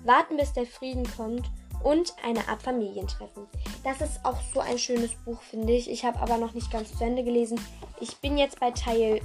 Warten 0.05 0.37
bis 0.37 0.53
der 0.53 0.67
Frieden 0.67 1.05
kommt 1.17 1.51
und 1.83 2.15
eine 2.23 2.47
Art 2.49 2.63
Familientreffen. 2.63 3.47
Das 3.85 4.01
ist 4.01 4.25
auch 4.25 4.39
so 4.53 4.61
ein 4.61 4.79
schönes 4.79 5.15
Buch, 5.25 5.41
finde 5.41 5.73
ich. 5.73 5.91
Ich 5.91 6.05
habe 6.05 6.21
aber 6.21 6.37
noch 6.37 6.53
nicht 6.53 6.71
ganz 6.71 6.97
zu 6.97 7.05
Ende 7.05 7.25
gelesen. 7.25 7.59
Ich 8.01 8.17
bin 8.19 8.37
jetzt 8.37 8.61
bei 8.61 8.71
Teil 8.71 9.21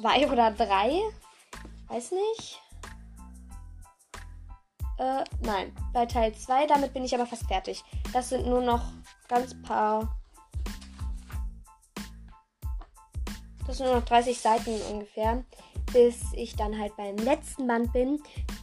2 0.00 0.30
oder 0.30 0.52
3. 0.52 1.00
Weiß 1.90 2.12
nicht. 2.12 2.62
Äh, 4.98 5.24
nein, 5.40 5.74
bei 5.92 6.06
Teil 6.06 6.32
2. 6.32 6.66
Damit 6.66 6.92
bin 6.92 7.04
ich 7.04 7.14
aber 7.14 7.26
fast 7.26 7.48
fertig. 7.48 7.82
Das 8.12 8.28
sind 8.28 8.46
nur 8.46 8.62
noch 8.62 8.82
ganz 9.28 9.60
paar. 9.62 10.16
Das 13.66 13.78
sind 13.78 13.86
nur 13.86 13.96
noch 13.96 14.04
30 14.04 14.38
Seiten 14.38 14.80
ungefähr. 14.92 15.42
Bis 15.92 16.32
ich 16.34 16.54
dann 16.54 16.78
halt 16.78 16.96
beim 16.96 17.16
letzten 17.16 17.66
Band 17.66 17.92
bin, 17.92 18.22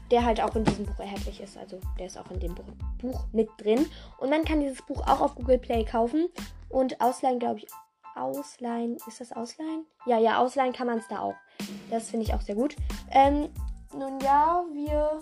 der 0.10 0.24
halt 0.24 0.40
auch 0.40 0.56
in 0.56 0.63
diesem 0.63 0.86
Buch 0.86 1.00
erhältlich 1.00 1.42
ist. 1.42 1.58
Also 1.58 1.82
der 2.00 2.06
ist 2.06 2.18
auch 2.18 2.32
in 2.32 2.40
dem 2.40 2.56
Buch 3.00 3.26
mit 3.34 3.50
drin. 3.58 3.90
Und 4.20 4.30
man 4.30 4.46
kann 4.46 4.62
dieses 4.62 4.82
Buch 4.84 5.02
auch 5.06 5.20
auf 5.20 5.36
Google 5.36 5.58
Play 5.58 5.84
kaufen. 5.84 6.30
Und 6.70 7.02
ausleihen, 7.02 7.40
glaube 7.40 7.60
ich. 7.60 7.68
Ausleihen. 8.20 8.98
Ist 9.08 9.22
das 9.22 9.32
Ausleihen? 9.32 9.86
Ja, 10.06 10.18
ja, 10.18 10.40
ausleihen 10.40 10.74
kann 10.74 10.88
man 10.88 11.00
es 11.00 11.08
da 11.08 11.20
auch. 11.20 11.36
Das 11.90 12.10
finde 12.10 12.26
ich 12.26 12.34
auch 12.34 12.42
sehr 12.42 12.56
gut. 12.56 12.76
Ähm, 13.12 13.50
nun 13.94 14.20
ja, 14.20 14.64
wir 14.74 15.22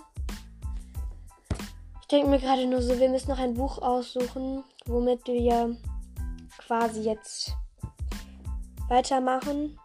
ich 2.05 2.09
denke 2.09 2.29
mir 2.29 2.37
gerade 2.37 2.67
nur 2.67 2.83
so, 2.83 2.99
wir 2.99 3.09
müssen 3.09 3.31
noch 3.31 3.39
ein 3.39 3.55
Buch 3.55 3.79
aussuchen, 3.79 4.63
womit 4.85 5.25
wir 5.25 5.75
quasi 6.59 7.01
jetzt 7.01 7.55
weitermachen. 8.89 9.79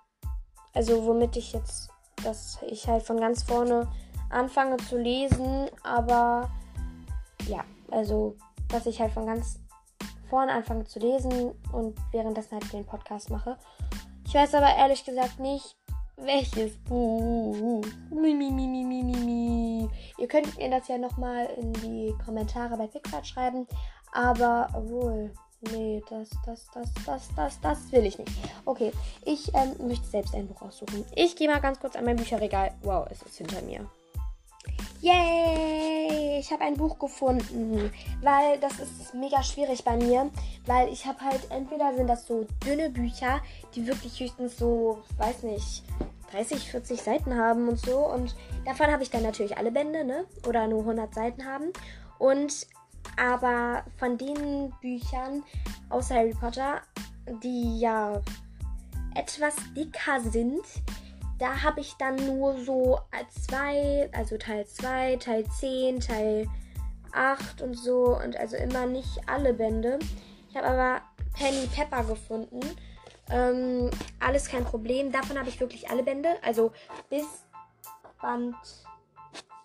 Also 0.75 1.07
womit 1.07 1.39
ich 1.39 1.55
jetzt, 1.55 1.89
dass 2.23 2.59
ich 2.69 2.87
halt 2.87 3.05
von 3.05 3.19
ganz 3.19 3.45
vorne 3.45 3.89
anfange 4.29 4.77
zu 4.77 4.99
lesen, 4.99 5.71
aber 5.83 6.51
ja, 7.49 7.65
also 7.91 8.37
dass 8.69 8.85
ich 8.85 9.01
halt 9.01 9.13
von 9.13 9.25
ganz 9.25 9.60
vorne 10.31 10.53
anfange 10.53 10.85
zu 10.85 10.99
lesen 11.01 11.53
und 11.73 11.99
währenddessen 12.13 12.53
halt 12.53 12.73
den 12.73 12.87
Podcast 12.87 13.29
mache. 13.31 13.59
Ich 14.27 14.35
weiß 14.35 14.55
aber 14.55 14.75
ehrlich 14.77 15.05
gesagt 15.05 15.41
nicht, 15.41 15.77
welches 16.17 16.77
Buch? 16.85 17.85
Mi, 18.11 18.35
mi, 18.35 18.51
mi, 18.51 18.67
mi, 18.67 18.85
mi, 18.85 19.03
mi. 19.03 19.89
Ihr 20.19 20.29
könnt 20.29 20.57
mir 20.57 20.71
das 20.71 20.89
ja 20.89 20.99
nochmal 20.99 21.47
in 21.57 21.73
die 21.73 22.15
Kommentare 22.25 22.77
bei 22.77 22.87
Pixar 22.87 23.25
schreiben. 23.25 23.67
Aber 24.13 24.69
wohl. 24.87 25.33
Nee, 25.73 26.03
das, 26.09 26.31
das, 26.47 26.67
das, 26.73 26.89
das, 27.05 27.29
das, 27.37 27.61
das 27.61 27.93
will 27.93 28.07
ich 28.07 28.19
nicht. 28.19 28.31
Okay, 28.65 28.93
ich 29.27 29.53
ähm, 29.55 29.75
möchte 29.87 30.07
selbst 30.07 30.35
ein 30.35 30.49
Buch 30.49 30.63
aussuchen. 30.63 31.05
Ich 31.15 31.37
gehe 31.37 31.51
mal 31.51 31.61
ganz 31.61 31.79
kurz 31.79 31.97
an 31.97 32.07
mein 32.07 32.17
Bücherregal. 32.17 32.73
Wow, 32.83 33.07
es 33.11 33.21
ist 33.23 33.37
hinter 33.37 33.61
mir. 33.63 33.87
Yay! 35.01 36.39
Ich 36.41 36.51
habe 36.53 36.65
ein 36.65 36.75
Buch 36.77 36.99
gefunden, 36.99 37.91
weil 38.23 38.59
das 38.61 38.79
ist 38.81 39.15
mega 39.15 39.43
schwierig 39.43 39.85
bei 39.85 39.97
mir, 39.97 40.31
weil 40.67 40.89
ich 40.89 41.07
habe 41.07 41.21
halt 41.21 41.51
entweder 41.51 41.95
sind 41.95 42.07
das 42.07 42.27
so 42.27 42.47
dünne 42.65 42.91
Bücher, 42.91 43.41
die 43.75 43.87
wirklich 43.87 44.21
höchstens 44.21 44.59
so, 44.59 45.03
weiß 45.17 45.43
nicht, 45.45 45.83
30, 46.33 46.71
40 46.71 47.01
Seiten 47.01 47.35
haben 47.35 47.69
und 47.69 47.79
so 47.79 47.99
und 47.99 48.35
davon 48.65 48.87
habe 48.89 49.03
ich 49.03 49.11
dann 49.11 49.23
natürlich 49.23 49.57
alle 49.57 49.71
Bände, 49.71 50.05
ne? 50.05 50.27
Oder 50.47 50.67
nur 50.67 50.81
100 50.81 51.15
Seiten 51.15 51.45
haben 51.45 51.73
und 52.19 52.67
aber 53.17 53.85
von 53.99 54.19
den 54.19 54.73
Büchern 54.81 55.43
außer 55.89 56.15
Harry 56.15 56.35
Potter, 56.39 56.81
die 57.43 57.81
ja 57.81 58.21
etwas 59.15 59.57
dicker 59.77 60.21
sind, 60.21 60.63
da 61.41 61.63
habe 61.63 61.81
ich 61.81 61.95
dann 61.97 62.17
nur 62.17 62.57
so 62.65 63.01
zwei, 63.31 64.09
also 64.13 64.37
Teil 64.37 64.67
2, 64.67 65.17
Teil 65.17 65.45
10, 65.49 66.01
Teil 66.01 66.47
8 67.13 67.63
und 67.63 67.75
so 67.75 68.17
und 68.23 68.37
also 68.37 68.57
immer 68.57 68.87
nicht 68.87 69.21
alle 69.27 69.55
Bände. 69.55 69.99
Ich 70.51 70.57
habe 70.57 70.67
aber 70.69 71.01
Penny 71.35 71.67
Pepper 71.75 72.05
gefunden. 72.05 72.61
Ähm, 73.31 73.91
alles 74.19 74.49
kein 74.49 74.65
Problem. 74.65 75.11
Davon 75.13 75.39
habe 75.39 75.49
ich 75.49 75.59
wirklich 75.61 75.89
alle 75.89 76.03
Bände. 76.03 76.29
Also 76.43 76.73
bis 77.09 77.25
Band 78.21 78.55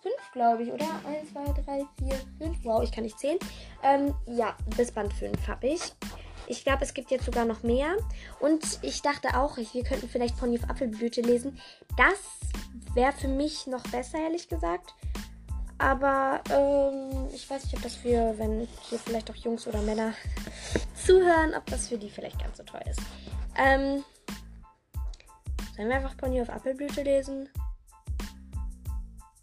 5, 0.02 0.14
glaube 0.32 0.62
ich, 0.62 0.72
oder? 0.72 0.86
1, 1.06 1.32
2, 1.32 1.62
3, 1.62 1.86
4, 1.98 2.20
5. 2.38 2.64
Wow, 2.64 2.82
ich 2.82 2.92
kann 2.92 3.04
nicht 3.04 3.18
zählen. 3.18 3.38
Ähm, 3.82 4.14
ja, 4.26 4.56
bis 4.76 4.92
Band 4.92 5.12
5 5.12 5.46
habe 5.46 5.66
ich. 5.66 5.92
Ich 6.48 6.64
glaube, 6.64 6.84
es 6.84 6.94
gibt 6.94 7.10
jetzt 7.10 7.24
sogar 7.24 7.44
noch 7.44 7.62
mehr. 7.62 7.96
Und 8.40 8.78
ich 8.82 9.02
dachte 9.02 9.36
auch, 9.36 9.56
wir 9.56 9.84
könnten 9.84 10.08
vielleicht 10.08 10.38
Pony 10.38 10.58
auf 10.58 10.70
Apfelblüte 10.70 11.20
lesen. 11.20 11.58
Das 11.96 12.18
wäre 12.94 13.12
für 13.12 13.28
mich 13.28 13.66
noch 13.66 13.82
besser, 13.84 14.18
ehrlich 14.18 14.48
gesagt. 14.48 14.94
Aber 15.78 16.40
ähm, 16.50 17.28
ich 17.34 17.48
weiß 17.48 17.64
nicht, 17.64 17.74
ob 17.76 17.82
das 17.82 17.96
für, 17.96 18.34
wenn 18.38 18.66
hier 18.88 18.98
vielleicht 18.98 19.30
auch 19.30 19.36
Jungs 19.36 19.66
oder 19.66 19.82
Männer 19.82 20.14
zuhören, 21.06 21.54
ob 21.54 21.66
das 21.66 21.88
für 21.88 21.98
die 21.98 22.08
vielleicht 22.08 22.40
ganz 22.40 22.56
so 22.56 22.62
toll 22.62 22.80
ist. 22.90 23.00
Ähm, 23.58 24.02
sollen 25.76 25.88
wir 25.88 25.96
einfach 25.96 26.16
Pony 26.16 26.40
auf 26.40 26.48
Apfelblüte 26.48 27.02
lesen? 27.02 27.48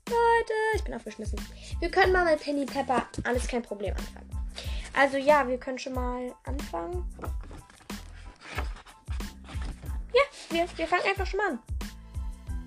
Leute, 0.10 0.54
ich 0.76 0.84
bin 0.84 0.94
aufgeschmissen. 0.94 1.40
Wir 1.80 1.92
können 1.92 2.12
mal 2.12 2.26
mit 2.26 2.42
Penny 2.42 2.66
Pepper 2.66 3.08
alles 3.24 3.48
kein 3.48 3.62
Problem 3.62 3.96
anfangen. 3.96 4.43
Also 4.94 5.18
ja, 5.18 5.48
wir 5.48 5.58
können 5.58 5.80
schon 5.80 5.94
mal 5.94 6.34
anfangen. 6.46 7.04
Ja, 10.14 10.22
wir, 10.50 10.68
wir 10.78 10.88
fangen 10.88 11.04
einfach 11.06 11.26
schon 11.26 11.40
mal 11.40 11.52
an. 11.52 11.60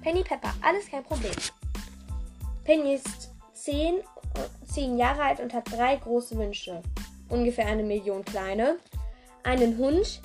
Penny 0.03 0.23
Pepper, 0.23 0.53
alles 0.63 0.91
kein 0.91 1.05
Problem. 1.05 1.35
Penny 2.65 2.95
ist 2.95 3.31
10, 3.55 4.01
10 4.67 4.99
Jahre 4.99 5.23
alt 5.23 5.41
und 5.41 5.55
hat 5.55 5.71
drei 5.71 5.97
große 5.97 6.37
Wünsche. 6.37 6.83
Ungefähr 7.29 7.67
eine 7.67 7.83
Million 7.83 8.25
kleine. 8.25 8.79
Einen 9.45 9.79
Hund, 9.79 10.21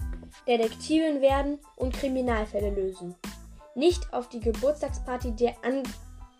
Detektivin 0.48 1.22
werden 1.22 1.60
und 1.76 1.94
Kriminalfälle 1.94 2.72
lösen. 2.72 3.16
Nicht 3.76 4.12
auf 4.12 4.28
die 4.30 4.40
Geburtstagsparty 4.40 5.36
der 5.36 5.56
An 5.64 5.84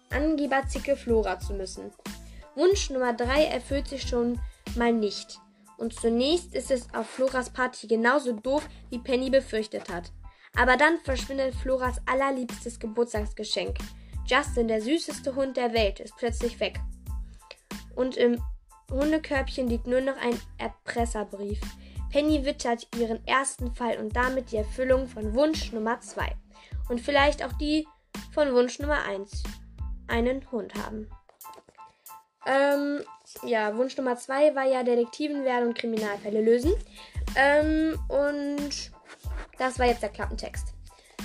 Angeberzicke 0.10 0.98
Flora 0.98 1.40
zu 1.40 1.54
müssen. 1.54 1.92
Wunsch 2.56 2.90
Nummer 2.90 3.14
3 3.14 3.46
erfüllt 3.46 3.88
sich 3.88 4.02
schon 4.02 4.40
mal 4.76 4.92
nicht. 4.92 5.40
Und 5.82 6.00
zunächst 6.00 6.54
ist 6.54 6.70
es 6.70 6.94
auf 6.94 7.10
Floras 7.10 7.50
Party 7.50 7.88
genauso 7.88 8.34
doof, 8.34 8.70
wie 8.92 9.00
Penny 9.00 9.32
befürchtet 9.32 9.90
hat. 9.90 10.12
Aber 10.56 10.78
dann 10.78 11.00
verschwindet 11.00 11.56
Floras 11.56 12.00
allerliebstes 12.06 12.78
Geburtstagsgeschenk. 12.78 13.80
Justin, 14.28 14.68
der 14.68 14.84
süßeste 14.84 15.34
Hund 15.34 15.58
der 15.58 15.74
Welt, 15.74 16.00
ist 16.00 16.16
plötzlich 16.18 16.60
weg. 16.60 16.80
Und 17.96 18.16
im 18.16 18.40
Hundekörbchen 18.92 19.68
liegt 19.68 19.88
nur 19.88 20.02
noch 20.02 20.18
ein 20.18 20.40
Erpresserbrief. 20.60 21.60
Penny 22.12 22.46
wittert 22.46 22.88
ihren 22.96 23.26
ersten 23.26 23.74
Fall 23.74 23.98
und 23.98 24.16
damit 24.16 24.52
die 24.52 24.58
Erfüllung 24.58 25.08
von 25.08 25.34
Wunsch 25.34 25.72
Nummer 25.72 26.00
2. 26.00 26.36
Und 26.90 27.02
vielleicht 27.02 27.44
auch 27.44 27.54
die 27.54 27.88
von 28.32 28.54
Wunsch 28.54 28.78
Nummer 28.78 29.04
1. 29.06 29.42
Einen 30.08 30.52
Hund 30.52 30.76
haben. 30.76 31.10
Ähm, 32.46 33.02
ja, 33.46 33.76
Wunsch 33.76 33.98
Nummer 33.98 34.18
2 34.18 34.56
war 34.56 34.66
ja 34.66 34.84
Detektiven 34.84 35.44
werden 35.44 35.70
und 35.70 35.78
Kriminalfälle 35.78 36.42
lösen. 36.42 36.74
Ähm, 37.36 37.98
und 38.08 38.92
das 39.58 39.80
war 39.80 39.88
jetzt 39.88 40.02
der 40.02 40.10
Klappentext. 40.10 40.74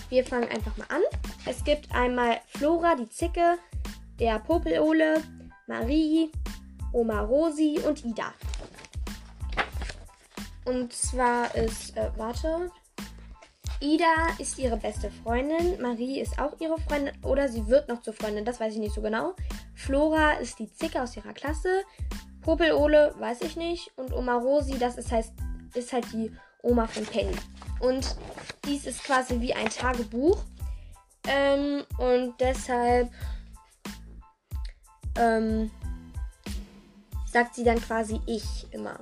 Wir 0.09 0.25
fangen 0.25 0.49
einfach 0.49 0.77
mal 0.77 0.87
an. 0.89 1.03
Es 1.47 1.65
gibt 1.65 1.93
einmal 1.95 2.41
Flora, 2.47 2.95
die 2.95 3.09
Zicke, 3.09 3.59
der 4.21 4.39
Popelole, 4.39 5.23
Marie, 5.67 6.31
Oma 6.93 7.21
Rosi 7.21 7.79
und 7.87 8.05
Ida. 8.05 8.33
Und 10.65 10.93
zwar 10.93 11.55
ist, 11.55 11.97
äh, 11.97 12.11
warte. 12.17 12.71
Ida 13.81 14.29
ist 14.39 14.59
ihre 14.59 14.77
beste 14.77 15.11
Freundin. 15.11 15.81
Marie 15.81 16.21
ist 16.21 16.39
auch 16.39 16.59
ihre 16.61 16.79
Freundin. 16.79 17.15
Oder 17.23 17.49
sie 17.49 17.67
wird 17.67 17.89
noch 17.89 18.01
zur 18.03 18.15
Freundin. 18.15 18.45
Das 18.45 18.61
weiß 18.61 18.75
ich 18.75 18.79
nicht 18.79 18.95
so 18.95 19.03
genau. 19.03 19.35
Flora 19.75 20.33
ist 20.33 20.59
die 20.59 20.73
Zicke 20.73 21.03
aus 21.03 21.17
ihrer 21.17 21.33
Klasse. 21.33 21.83
Popelole 22.43 23.15
weiß 23.19 23.43
ich 23.43 23.57
nicht. 23.57 23.91
Und 23.97 24.13
Oma 24.13 24.37
Rosi, 24.37 24.79
das 24.79 24.97
ist, 24.97 25.13
heißt, 25.13 25.33
ist 25.75 25.93
halt 25.93 26.11
die 26.13 26.31
Oma 26.63 26.87
von 26.87 27.05
Penny. 27.05 27.37
Und 27.81 28.17
dies 28.65 28.87
ist 28.87 29.05
quasi 29.05 29.41
wie 29.41 29.53
ein 29.53 29.69
Tagebuch. 29.69 30.39
Ähm, 31.29 31.85
und 31.99 32.35
deshalb 32.41 33.11
ähm, 35.19 35.71
sagt 37.27 37.55
sie 37.55 37.65
dann 37.65 37.81
quasi 37.81 38.21
ich 38.27 38.67
immer. 38.71 38.99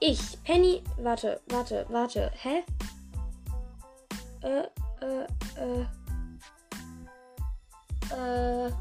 Ich, 0.00 0.38
Penny, 0.44 0.82
warte, 0.98 1.40
warte, 1.48 1.86
warte, 1.88 2.30
hä? 2.42 2.62
Äh, 4.42 4.68
äh, 5.00 5.26
äh, 5.56 5.86
äh, 8.14 8.72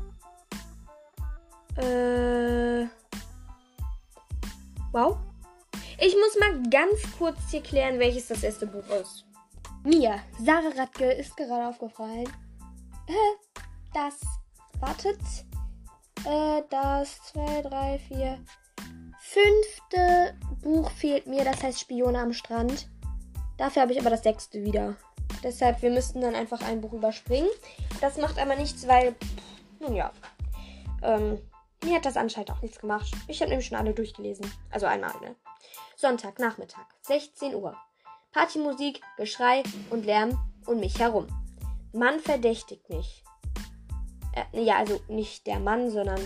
äh, 1.78 2.88
wow. 4.92 5.18
Ich 6.00 6.16
muss 6.16 6.40
mal 6.40 6.62
ganz 6.70 7.02
kurz 7.18 7.38
hier 7.50 7.62
klären, 7.62 8.00
welches 8.00 8.28
das 8.28 8.44
erste 8.44 8.68
Buch 8.68 8.88
ist. 9.02 9.26
Mir, 9.84 10.20
Sarah 10.40 10.72
Radke, 10.76 11.12
ist 11.12 11.36
gerade 11.38 11.68
aufgefallen. 11.68 12.28
Äh, 13.08 13.36
das, 13.94 14.20
wartet, 14.80 15.20
äh, 16.26 16.62
das 16.70 17.20
2, 17.32 17.62
3, 17.64 18.00
4, 18.08 18.40
fünfte 19.20 20.36
Buch 20.62 20.92
fehlt 20.92 21.26
mir, 21.28 21.44
das 21.44 21.64
heißt 21.64 21.80
Spione 21.80 22.20
am 22.20 22.34
Strand. 22.34 22.90
Dafür 23.58 23.82
habe 23.84 23.94
ich 23.94 24.00
aber 24.00 24.10
das 24.10 24.24
sechste 24.24 24.64
wieder. 24.64 24.98
Deshalb, 25.44 25.82
wir 25.82 25.92
müssten 25.92 26.22
dann 26.22 26.36
einfach 26.36 26.62
ein 26.62 26.82
Buch 26.82 26.94
überspringen. 26.94 27.50
Das 28.02 28.18
macht 28.18 28.40
aber 28.40 28.56
nichts, 28.56 28.88
weil, 28.88 29.16
nun 29.80 29.96
ja, 29.96 30.12
ähm, 31.04 31.40
mir 31.84 31.96
hat 31.96 32.06
das 32.06 32.18
anscheinend 32.18 32.52
auch 32.52 32.62
nichts 32.62 32.80
gemacht. 32.80 33.12
Ich 33.28 33.42
habe 33.42 33.50
nämlich 33.50 33.68
schon 33.68 33.78
alle 33.78 33.94
durchgelesen. 33.94 34.52
Also 34.72 34.86
einmal, 34.88 35.14
ne? 35.22 35.36
Sonntag, 35.96 36.40
Nachmittag, 36.40 36.86
16 37.02 37.56
Uhr. 37.56 37.76
Partymusik, 38.32 39.02
Geschrei 39.18 39.64
und 39.90 40.06
Lärm 40.06 40.38
um 40.66 40.80
mich 40.80 41.00
herum. 41.00 41.28
Mann 41.94 42.20
verdächtigt 42.20 42.90
mich. 42.90 43.24
Äh, 44.34 44.64
ja, 44.64 44.78
also 44.78 45.00
nicht 45.08 45.48
der 45.48 45.60
Mann, 45.60 45.90
sondern 45.90 46.20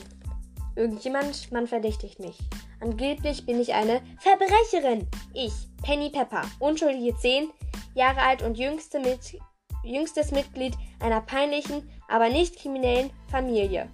irgendjemand, 0.75 1.51
man 1.51 1.67
verdächtigt 1.67 2.19
mich. 2.19 2.37
Angeblich 2.81 3.45
bin 3.45 3.61
ich 3.61 3.73
eine 3.73 4.01
Verbrecherin. 4.19 5.07
Ich, 5.33 5.53
Penny 5.83 6.09
Pepper, 6.09 6.41
unschuldige 6.59 7.15
10 7.15 7.49
Jahre 7.93 8.21
alt 8.21 8.41
und 8.41 8.57
jüngste 8.57 8.99
mit, 8.99 9.37
jüngstes 9.83 10.31
Mitglied 10.31 10.75
einer 10.99 11.21
peinlichen, 11.21 11.89
aber 12.07 12.29
nicht 12.29 12.57
kriminellen 12.57 13.11
Familie. 13.29 13.89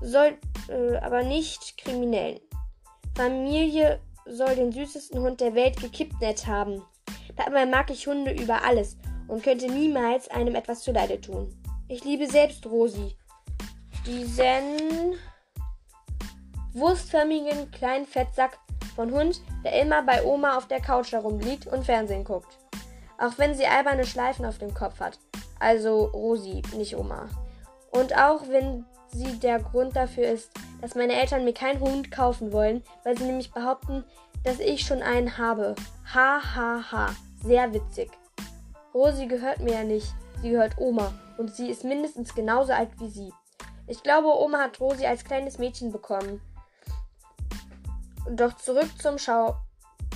Soll, 0.00 0.38
äh, 0.68 0.96
aber 0.98 1.22
nicht 1.22 1.76
kriminellen. 1.78 2.40
Familie 3.14 4.00
soll 4.26 4.54
den 4.54 4.72
süßesten 4.72 5.20
Hund 5.20 5.40
der 5.40 5.54
Welt 5.54 5.80
gekidnappt 5.80 6.46
haben. 6.46 6.82
Dabei 7.36 7.66
mag 7.66 7.90
ich 7.90 8.06
Hunde 8.06 8.32
über 8.32 8.64
alles 8.64 8.96
und 9.28 9.42
könnte 9.42 9.66
niemals 9.70 10.28
einem 10.28 10.54
etwas 10.54 10.82
zuleide 10.82 11.20
tun. 11.20 11.54
Ich 11.88 12.04
liebe 12.04 12.26
selbst 12.26 12.66
Rosi. 12.66 13.16
Diesen 14.06 15.16
wurstförmigen 16.72 17.70
kleinen 17.70 18.06
Fettsack 18.06 18.58
von 18.94 19.10
Hund, 19.12 19.42
der 19.64 19.80
immer 19.80 20.02
bei 20.02 20.24
Oma 20.24 20.56
auf 20.56 20.68
der 20.68 20.80
Couch 20.80 21.12
herumliegt 21.12 21.66
und 21.66 21.84
Fernsehen 21.84 22.24
guckt. 22.24 22.59
Auch 23.20 23.36
wenn 23.36 23.54
sie 23.54 23.66
alberne 23.66 24.06
Schleifen 24.06 24.46
auf 24.46 24.58
dem 24.58 24.72
Kopf 24.72 24.98
hat. 24.98 25.18
Also 25.58 26.06
Rosi, 26.06 26.62
nicht 26.74 26.96
Oma. 26.96 27.28
Und 27.90 28.16
auch 28.16 28.48
wenn 28.48 28.86
sie 29.12 29.38
der 29.38 29.60
Grund 29.60 29.94
dafür 29.94 30.26
ist, 30.28 30.50
dass 30.80 30.94
meine 30.94 31.12
Eltern 31.12 31.44
mir 31.44 31.52
keinen 31.52 31.80
Hund 31.80 32.10
kaufen 32.10 32.50
wollen, 32.50 32.82
weil 33.04 33.18
sie 33.18 33.24
nämlich 33.24 33.52
behaupten, 33.52 34.04
dass 34.42 34.58
ich 34.58 34.86
schon 34.86 35.02
einen 35.02 35.36
habe. 35.36 35.74
Ha 36.14 36.40
ha 36.56 36.82
ha. 36.90 37.14
Sehr 37.42 37.72
witzig. 37.74 38.10
Rosi 38.94 39.26
gehört 39.26 39.60
mir 39.60 39.74
ja 39.74 39.84
nicht. 39.84 40.14
Sie 40.40 40.50
gehört 40.50 40.78
Oma. 40.78 41.12
Und 41.36 41.54
sie 41.54 41.68
ist 41.68 41.84
mindestens 41.84 42.34
genauso 42.34 42.72
alt 42.72 42.90
wie 43.00 43.10
sie. 43.10 43.32
Ich 43.86 44.02
glaube, 44.02 44.28
Oma 44.28 44.60
hat 44.60 44.80
Rosi 44.80 45.04
als 45.04 45.24
kleines 45.24 45.58
Mädchen 45.58 45.92
bekommen. 45.92 46.40
Doch 48.30 48.56
zurück 48.56 48.88
zum 49.00 49.18
Schau 49.18 49.56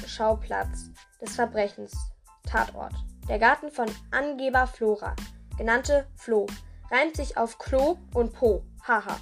Schauplatz 0.07 0.91
des 1.21 1.35
Verbrechens. 1.35 2.14
Tatort. 2.47 2.93
Der 3.29 3.39
Garten 3.39 3.71
von 3.71 3.91
Angeber 4.11 4.67
Flora. 4.67 5.15
Genannte 5.57 6.07
Flo. 6.15 6.47
Reimt 6.91 7.17
sich 7.17 7.37
auf 7.37 7.59
Klo 7.59 7.97
und 8.15 8.35
Po. 8.35 8.63
Haha. 8.87 9.17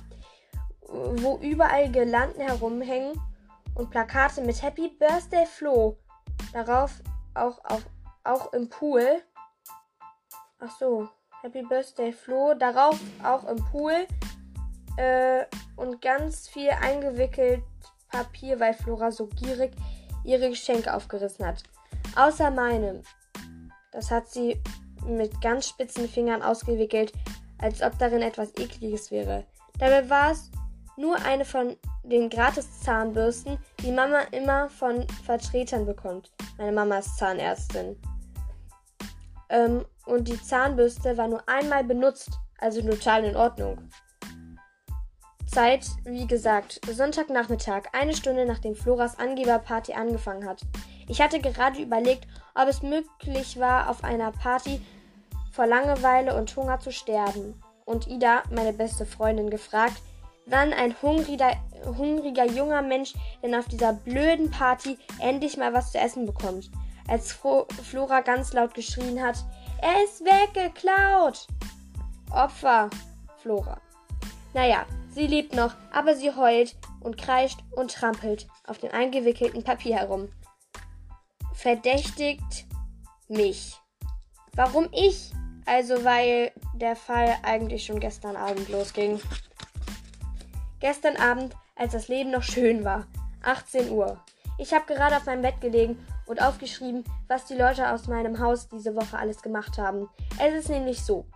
Wo 0.82 1.38
überall 1.38 1.90
Girlanden 1.90 2.42
herumhängen 2.42 3.20
und 3.74 3.90
Plakate 3.90 4.42
mit 4.42 4.61
Happy 4.62 4.88
Birthday 4.98 5.46
Flo. 5.46 5.96
Darauf 6.52 7.00
auch, 7.35 7.64
auf, 7.64 7.82
auch 8.24 8.52
im 8.52 8.68
Pool. 8.68 9.22
Ach 10.58 10.70
so. 10.78 11.08
Happy 11.42 11.62
Birthday 11.62 12.12
Flo. 12.12 12.54
Darauf 12.54 13.00
auch 13.22 13.44
im 13.44 13.56
Pool. 13.70 14.06
Äh, 14.96 15.46
und 15.76 16.02
ganz 16.02 16.48
viel 16.48 16.70
eingewickelt 16.70 17.62
Papier, 18.11 18.61
weil 18.61 18.74
Flora 18.74 19.11
so 19.11 19.26
gierig 19.26 19.72
ihre 20.24 20.50
Geschenke 20.50 20.94
aufgerissen 20.94 21.46
hat. 21.46 21.62
Außer 22.16 22.51
meinem. 22.51 23.03
Das 23.90 24.11
hat 24.11 24.29
sie 24.29 24.61
mit 25.07 25.40
ganz 25.40 25.68
spitzen 25.68 26.09
Fingern 26.09 26.42
ausgewickelt, 26.42 27.12
als 27.59 27.83
ob 27.83 27.98
darin 27.98 28.22
etwas 28.22 28.51
Ekliges 28.57 29.11
wäre. 29.11 29.44
Dabei 29.79 30.09
war 30.09 30.33
es 30.33 30.51
nur 30.96 31.16
eine 31.25 31.44
von 31.44 31.77
den 32.05 32.29
Gratis-Zahnbürsten, 32.29 33.59
die 33.83 33.92
Mama 33.92 34.20
immer 34.33 34.68
von 34.68 35.07
Vertretern 35.25 35.87
bekommt. 35.87 36.31
Meine 36.59 36.72
Mama 36.72 36.98
ist 36.98 37.16
Zahnärztin. 37.16 37.96
Ähm, 39.48 39.85
und 40.07 40.29
die 40.29 40.40
Zahnbürste 40.40 41.16
war 41.16 41.29
nur 41.29 41.48
einmal 41.48 41.85
benutzt, 41.85 42.38
also 42.59 42.83
total 42.83 43.25
in 43.25 43.37
Ordnung. 43.37 43.79
Zeit, 45.46 45.87
wie 46.05 46.27
gesagt, 46.27 46.81
Sonntagnachmittag, 46.90 47.83
eine 47.92 48.14
Stunde 48.14 48.46
nachdem 48.46 48.75
Floras 48.75 49.18
Angeberparty 49.18 49.92
angefangen 49.92 50.48
hat. 50.48 50.62
Ich 51.08 51.20
hatte 51.20 51.40
gerade 51.40 51.80
überlegt, 51.80 52.26
ob 52.54 52.68
es 52.68 52.82
möglich 52.82 53.58
war, 53.58 53.88
auf 53.88 54.04
einer 54.04 54.32
Party 54.32 54.80
vor 55.52 55.66
Langeweile 55.66 56.34
und 56.34 56.54
Hunger 56.56 56.80
zu 56.80 56.92
sterben. 56.92 57.60
Und 57.84 58.06
Ida, 58.06 58.42
meine 58.50 58.72
beste 58.72 59.04
Freundin, 59.04 59.50
gefragt, 59.50 60.00
wann 60.46 60.72
ein 60.72 60.94
hungriger, 61.02 61.52
hungriger 61.84 62.46
junger 62.46 62.82
Mensch 62.82 63.14
denn 63.42 63.54
auf 63.54 63.66
dieser 63.66 63.92
blöden 63.92 64.50
Party 64.50 64.98
endlich 65.20 65.56
mal 65.56 65.72
was 65.72 65.92
zu 65.92 65.98
essen 65.98 66.26
bekommt. 66.26 66.70
Als 67.08 67.32
Fro 67.32 67.66
Flora 67.82 68.20
ganz 68.20 68.52
laut 68.52 68.74
geschrien 68.74 69.20
hat, 69.22 69.36
er 69.80 70.04
ist 70.04 70.24
weggeklaut! 70.24 71.46
Opfer, 72.30 72.88
Flora. 73.38 73.80
Naja, 74.54 74.86
sie 75.10 75.26
lebt 75.26 75.54
noch, 75.54 75.74
aber 75.92 76.14
sie 76.14 76.34
heult 76.34 76.76
und 77.00 77.18
kreischt 77.18 77.58
und 77.72 77.92
trampelt 77.92 78.46
auf 78.66 78.78
dem 78.78 78.92
eingewickelten 78.92 79.64
Papier 79.64 79.96
herum. 79.96 80.28
Verdächtigt 81.62 82.66
mich. 83.29 83.81
Warum 84.57 84.88
ich? 84.90 85.31
Also, 85.64 86.03
weil 86.05 86.51
der 86.75 86.96
Fall 86.96 87.37
eigentlich 87.44 87.87
schon 87.87 88.01
gestern 88.01 88.35
Abend 88.35 88.68
losging. 88.68 89.20
Gestern 90.81 91.16
Abend, 91.18 91.55
als 91.77 91.92
das 91.92 92.09
Leben 92.09 92.33
noch 92.33 92.42
schön 92.42 92.85
war. 92.85 93.07
18 93.44 93.92
Uhr. 93.92 94.18
Ich 94.59 94.75
habe 94.75 94.92
gerade 94.92 95.16
auf 95.16 95.27
meinem 95.27 95.42
Bett 95.42 95.61
gelegen 95.61 96.05
und 96.27 96.42
aufgeschrieben, 96.42 97.05
was 97.29 97.44
die 97.44 97.55
Leute 97.55 97.92
aus 97.92 98.09
meinem 98.09 98.40
Haus 98.40 98.68
diese 98.68 98.96
Woche 98.96 99.16
alles 99.16 99.40
gemacht 99.40 99.79
haben. 99.79 100.09
Es 100.40 100.53
ist 100.55 100.68
nämlich 100.68 101.05
so, 101.05 101.27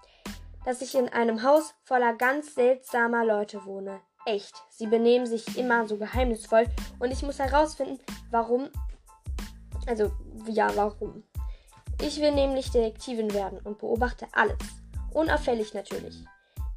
dass 0.64 0.82
ich 0.82 0.96
in 0.96 1.08
einem 1.08 1.44
Haus 1.44 1.72
voller 1.84 2.14
ganz 2.14 2.52
seltsamer 2.56 3.24
Leute 3.24 3.64
wohne. 3.64 4.00
Echt. 4.24 4.60
Sie 4.70 4.88
benehmen 4.88 5.26
sich 5.26 5.56
immer 5.56 5.86
so 5.86 5.98
geheimnisvoll 5.98 6.66
und 6.98 7.12
ich 7.12 7.22
muss 7.22 7.38
herausfinden, 7.38 8.00
warum. 8.32 8.70
Also, 9.86 10.10
ja, 10.48 10.74
warum. 10.74 11.22
Ich 12.00 12.20
will 12.20 12.32
nämlich 12.32 12.70
Detektivin 12.70 13.32
werden 13.32 13.58
und 13.64 13.78
beobachte 13.78 14.26
alles. 14.32 14.58
Unauffällig 15.12 15.72
natürlich. 15.72 16.24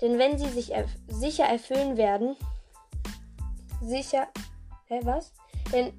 Denn 0.01 0.17
wenn 0.17 0.37
sie 0.37 0.49
sich 0.49 0.71
erf 0.71 0.89
sicher 1.07 1.43
erfüllen 1.45 1.97
werden. 1.97 2.37
Sicher. 3.81 4.27
Hä, 4.87 5.01
was? 5.03 5.33
Denn 5.73 5.93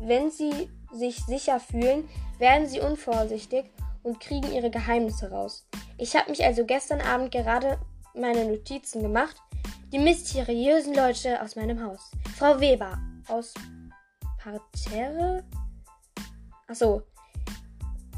wenn 0.00 0.30
sie 0.30 0.70
sich 0.92 1.24
sicher 1.24 1.60
fühlen, 1.60 2.08
werden 2.38 2.66
sie 2.66 2.80
unvorsichtig 2.80 3.70
und 4.02 4.20
kriegen 4.20 4.52
ihre 4.52 4.70
Geheimnisse 4.70 5.30
raus. 5.30 5.66
Ich 5.98 6.16
habe 6.16 6.30
mich 6.30 6.44
also 6.44 6.64
gestern 6.64 7.00
Abend 7.00 7.30
gerade 7.30 7.78
meine 8.14 8.44
Notizen 8.44 9.02
gemacht. 9.02 9.36
Die 9.92 9.98
mysteriösen 9.98 10.94
Leute 10.94 11.40
aus 11.40 11.54
meinem 11.54 11.82
Haus. 11.82 12.10
Frau 12.36 12.58
Weber 12.58 12.98
aus 13.28 13.54
Parterre? 14.38 15.44
Achso. 16.74 17.02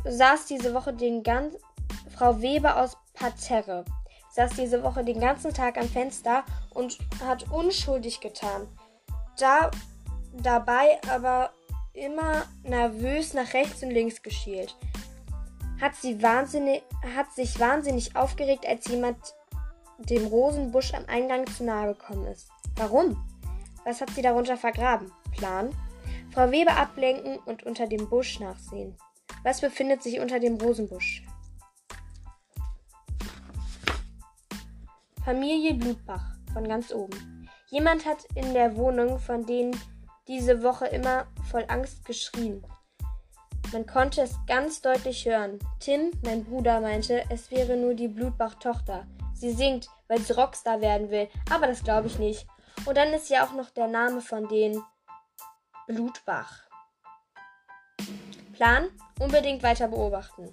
Saß 0.07 0.47
diese 0.47 0.73
Woche 0.73 0.95
den 0.95 1.23
ganzen. 1.23 1.61
Frau 2.17 2.41
Weber 2.41 2.81
aus 2.83 2.97
Parterre 3.13 3.85
saß 4.31 4.53
diese 4.53 4.83
Woche 4.83 5.05
den 5.05 5.21
ganzen 5.21 5.53
Tag 5.53 5.77
am 5.77 5.87
Fenster 5.87 6.43
und 6.73 6.99
hat 7.23 7.51
unschuldig 7.51 8.21
getan. 8.21 8.67
Da 9.39 9.71
dabei 10.33 10.99
aber 11.11 11.51
immer 11.93 12.47
nervös 12.63 13.35
nach 13.35 13.53
rechts 13.53 13.83
und 13.83 13.91
links 13.91 14.23
geschielt. 14.23 14.75
Hat, 15.79 15.95
sie 15.95 16.23
wahnsinnig, 16.23 16.83
hat 17.15 17.31
sich 17.35 17.61
wahnsinnig 17.61 18.17
aufgeregt, 18.17 18.67
als 18.67 18.87
jemand 18.89 19.19
dem 19.99 20.27
Rosenbusch 20.27 20.95
am 20.95 21.05
Eingang 21.09 21.47
zu 21.47 21.65
nahe 21.65 21.95
gekommen 21.95 22.27
ist. 22.27 22.49
Warum? 22.77 23.23
Was 23.85 24.01
hat 24.01 24.09
sie 24.15 24.23
darunter 24.23 24.57
vergraben? 24.57 25.13
Plan? 25.37 25.75
Frau 26.37 26.51
Weber 26.51 26.77
ablenken 26.77 27.39
und 27.47 27.63
unter 27.63 27.87
dem 27.87 28.11
Busch 28.11 28.41
nachsehen. 28.41 28.95
Was 29.43 29.63
befindet 29.63 30.03
sich 30.03 30.21
unter 30.21 30.39
dem 30.39 30.57
Rosenbusch? 30.57 31.25
Familie 35.25 35.73
Blutbach 35.73 36.35
von 36.53 36.69
ganz 36.69 36.93
oben. 36.93 37.49
Jemand 37.71 38.05
hat 38.05 38.27
in 38.35 38.53
der 38.53 38.77
Wohnung 38.77 39.19
von 39.19 39.47
denen 39.47 39.75
diese 40.29 40.63
Woche 40.63 40.85
immer 40.89 41.27
voll 41.51 41.65
Angst 41.69 42.05
geschrien. 42.05 42.63
Man 43.73 43.87
konnte 43.87 44.21
es 44.21 44.37
ganz 44.47 44.83
deutlich 44.83 45.25
hören. 45.25 45.59
Tim, 45.81 46.11
mein 46.23 46.45
Bruder, 46.45 46.83
meinte, 46.83 47.25
es 47.31 47.51
wäre 47.51 47.79
nur 47.79 47.95
die 47.95 48.09
Blutbach-Tochter. 48.09 49.07
Sie 49.33 49.53
singt, 49.53 49.89
weil 50.07 50.21
sie 50.21 50.35
Rockstar 50.35 50.83
werden 50.83 51.09
will, 51.09 51.31
aber 51.51 51.67
das 51.67 51.83
glaube 51.83 52.09
ich 52.09 52.19
nicht. 52.19 52.47
Und 52.85 52.99
dann 52.99 53.15
ist 53.15 53.31
ja 53.31 53.43
auch 53.43 53.55
noch 53.55 53.71
der 53.71 53.89
Name 53.89 54.21
von 54.21 54.47
denen 54.49 54.83
Blutbach. 55.87 56.65
Plan? 58.55 58.89
Unbedingt 59.21 59.63
weiter 59.63 59.87
beobachten. 59.87 60.53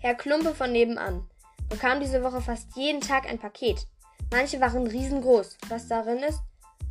Herr 0.00 0.16
Klumpe 0.16 0.52
von 0.54 0.72
nebenan 0.72 1.28
bekam 1.68 2.00
diese 2.00 2.24
Woche 2.24 2.40
fast 2.40 2.74
jeden 2.76 3.00
Tag 3.00 3.28
ein 3.28 3.38
Paket. 3.38 3.86
Manche 4.32 4.60
waren 4.60 4.88
riesengroß. 4.88 5.56
Was 5.68 5.86
darin 5.86 6.18
ist, 6.18 6.40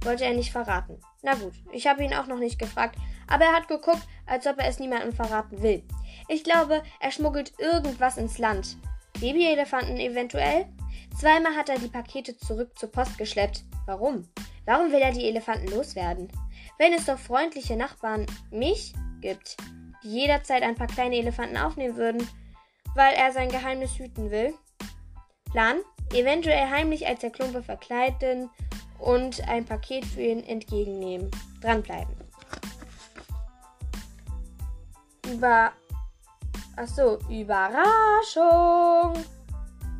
wollte 0.04 0.24
er 0.24 0.34
nicht 0.34 0.54
verraten. 0.54 1.02
Na 1.22 1.34
gut, 1.34 1.54
ich 1.74 1.86
habe 1.86 2.04
ihn 2.04 2.14
auch 2.14 2.28
noch 2.28 2.40
nicht 2.40 2.60
gefragt, 2.60 2.98
aber 3.28 3.46
er 3.46 3.54
hat 3.54 3.68
geguckt, 3.68 4.08
als 4.26 4.48
ob 4.48 4.58
er 4.58 4.70
es 4.70 4.80
niemandem 4.80 5.12
verraten 5.12 5.62
will. 5.62 5.84
Ich 6.30 6.46
glaube, 6.46 6.82
er 7.02 7.12
schmuggelt 7.12 7.60
irgendwas 7.60 8.16
ins 8.16 8.38
Land. 8.38 8.78
Babyelefanten 9.20 9.98
eventuell? 9.98 10.66
Zweimal 11.20 11.56
hat 11.56 11.68
er 11.68 11.80
die 11.80 11.90
Pakete 11.90 12.38
zurück 12.38 12.78
zur 12.78 12.92
Post 12.92 13.18
geschleppt. 13.18 13.66
Warum? 13.86 14.30
Warum 14.66 14.92
will 14.92 15.00
er 15.00 15.12
die 15.12 15.28
Elefanten 15.28 15.68
loswerden? 15.68 16.28
Wenn 16.78 16.94
es 16.94 17.06
doch 17.06 17.20
freundliche 17.20 17.76
Nachbarn 17.76 18.26
mich 18.52 18.94
gibt, 19.22 19.58
die 20.04 20.10
jederzeit 20.10 20.64
ein 20.64 20.76
paar 20.76 20.88
kleine 20.88 21.18
Elefanten 21.18 21.58
aufnehmen 21.58 21.96
würden, 21.96 22.28
weil 22.96 23.14
er 23.14 23.32
sein 23.32 23.50
Geheimnis 23.50 23.98
hüten 23.98 24.32
will. 24.32 24.54
Plan? 25.52 25.78
Eventuell 26.14 26.70
heimlich 26.70 27.08
als 27.08 27.22
der 27.22 27.32
Klumpe 27.32 27.64
verkleiden 27.64 28.50
und 29.00 29.48
ein 29.48 29.66
Paket 29.66 30.06
für 30.06 30.22
ihn 30.22 30.44
entgegennehmen. 30.44 31.32
Dranbleiben. 31.62 32.16
Über. 35.32 35.72
Achso, 36.76 37.18
Überraschung! 37.30 39.24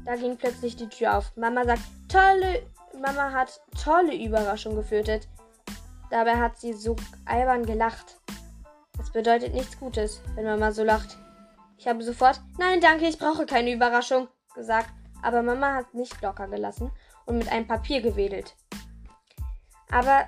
Da 0.06 0.16
ging 0.16 0.38
plötzlich 0.38 0.76
die 0.76 0.90
Tür 0.90 1.18
auf. 1.18 1.36
Mama 1.36 1.66
sagt, 1.66 1.82
tolle. 2.10 2.64
Mama 3.00 3.32
hat 3.32 3.62
tolle 3.82 4.16
Überraschung 4.16 4.76
geführt. 4.76 5.28
Dabei 6.10 6.38
hat 6.38 6.58
sie 6.58 6.74
so 6.74 6.96
albern 7.26 7.66
gelacht. 7.66 8.20
Das 8.98 9.12
bedeutet 9.12 9.54
nichts 9.54 9.80
Gutes, 9.80 10.22
wenn 10.36 10.46
Mama 10.46 10.72
so 10.72 10.84
lacht. 10.84 11.18
Ich 11.78 11.88
habe 11.88 12.04
sofort, 12.04 12.42
nein, 12.58 12.80
danke, 12.82 13.08
ich 13.08 13.18
brauche 13.18 13.46
keine 13.46 13.74
Überraschung, 13.74 14.28
gesagt. 14.54 14.90
Aber 15.22 15.42
Mama 15.42 15.74
hat 15.74 15.94
nicht 15.94 16.22
locker 16.22 16.48
gelassen 16.48 16.92
und 17.26 17.38
mit 17.38 17.52
einem 17.52 17.68
Papier 17.68 18.02
gewedelt. 18.02 18.56
Aber 19.92 20.26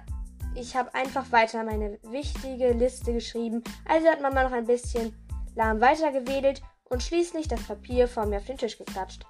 ich 0.55 0.75
habe 0.75 0.93
einfach 0.95 1.31
weiter 1.31 1.63
meine 1.63 1.99
wichtige 2.03 2.71
Liste 2.71 3.13
geschrieben. 3.13 3.63
Also 3.87 4.07
hat 4.07 4.21
Mama 4.21 4.43
noch 4.43 4.51
ein 4.51 4.65
bisschen 4.65 5.15
lahm 5.55 5.81
weitergewedelt 5.81 6.61
und 6.85 7.03
schließlich 7.03 7.47
das 7.47 7.63
Papier 7.63 8.07
vor 8.07 8.25
mir 8.25 8.37
auf 8.37 8.45
den 8.45 8.57
Tisch 8.57 8.77
geklatscht. 8.77 9.25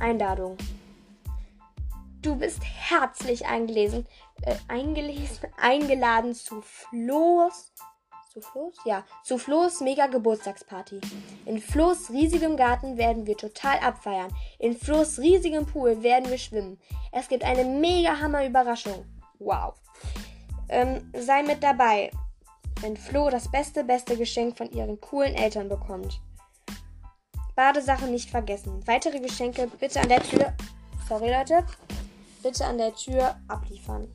Einladung. 0.00 0.56
Du 2.28 2.36
bist 2.36 2.60
herzlich 2.62 3.46
eingelesen, 3.46 4.06
äh, 4.42 4.54
eingelesen, 4.68 5.48
eingeladen 5.56 6.34
zu 6.34 6.60
Flo's 6.60 7.72
zu 8.30 8.42
Flo's? 8.42 8.76
Ja, 8.84 9.02
zu 9.24 9.38
Flo's 9.38 9.80
mega 9.80 10.08
Geburtstagsparty. 10.08 11.00
In 11.46 11.58
Flo's 11.58 12.10
riesigem 12.10 12.58
Garten 12.58 12.98
werden 12.98 13.26
wir 13.26 13.34
total 13.34 13.78
abfeiern. 13.78 14.30
In 14.58 14.76
Flo's 14.76 15.18
riesigem 15.18 15.64
Pool 15.64 16.02
werden 16.02 16.28
wir 16.28 16.36
schwimmen. 16.36 16.78
Es 17.12 17.28
gibt 17.28 17.44
eine 17.44 17.64
mega 17.64 18.20
Hammer 18.20 18.44
Überraschung. 18.44 19.06
Wow. 19.38 19.72
Ähm, 20.68 21.10
sei 21.16 21.42
mit 21.42 21.62
dabei, 21.62 22.10
wenn 22.82 22.98
Flo 22.98 23.30
das 23.30 23.50
beste, 23.50 23.84
beste 23.84 24.18
Geschenk 24.18 24.58
von 24.58 24.70
ihren 24.70 25.00
coolen 25.00 25.34
Eltern 25.34 25.70
bekommt. 25.70 26.20
Badesachen 27.56 28.10
nicht 28.10 28.28
vergessen. 28.28 28.86
Weitere 28.86 29.18
Geschenke 29.18 29.66
bitte 29.80 30.02
an 30.02 30.10
der 30.10 30.22
Tür. 30.22 30.52
Sorry, 31.08 31.32
Leute. 31.32 31.64
Bitte 32.42 32.64
an 32.64 32.78
der 32.78 32.94
Tür 32.94 33.36
abliefern. 33.48 34.08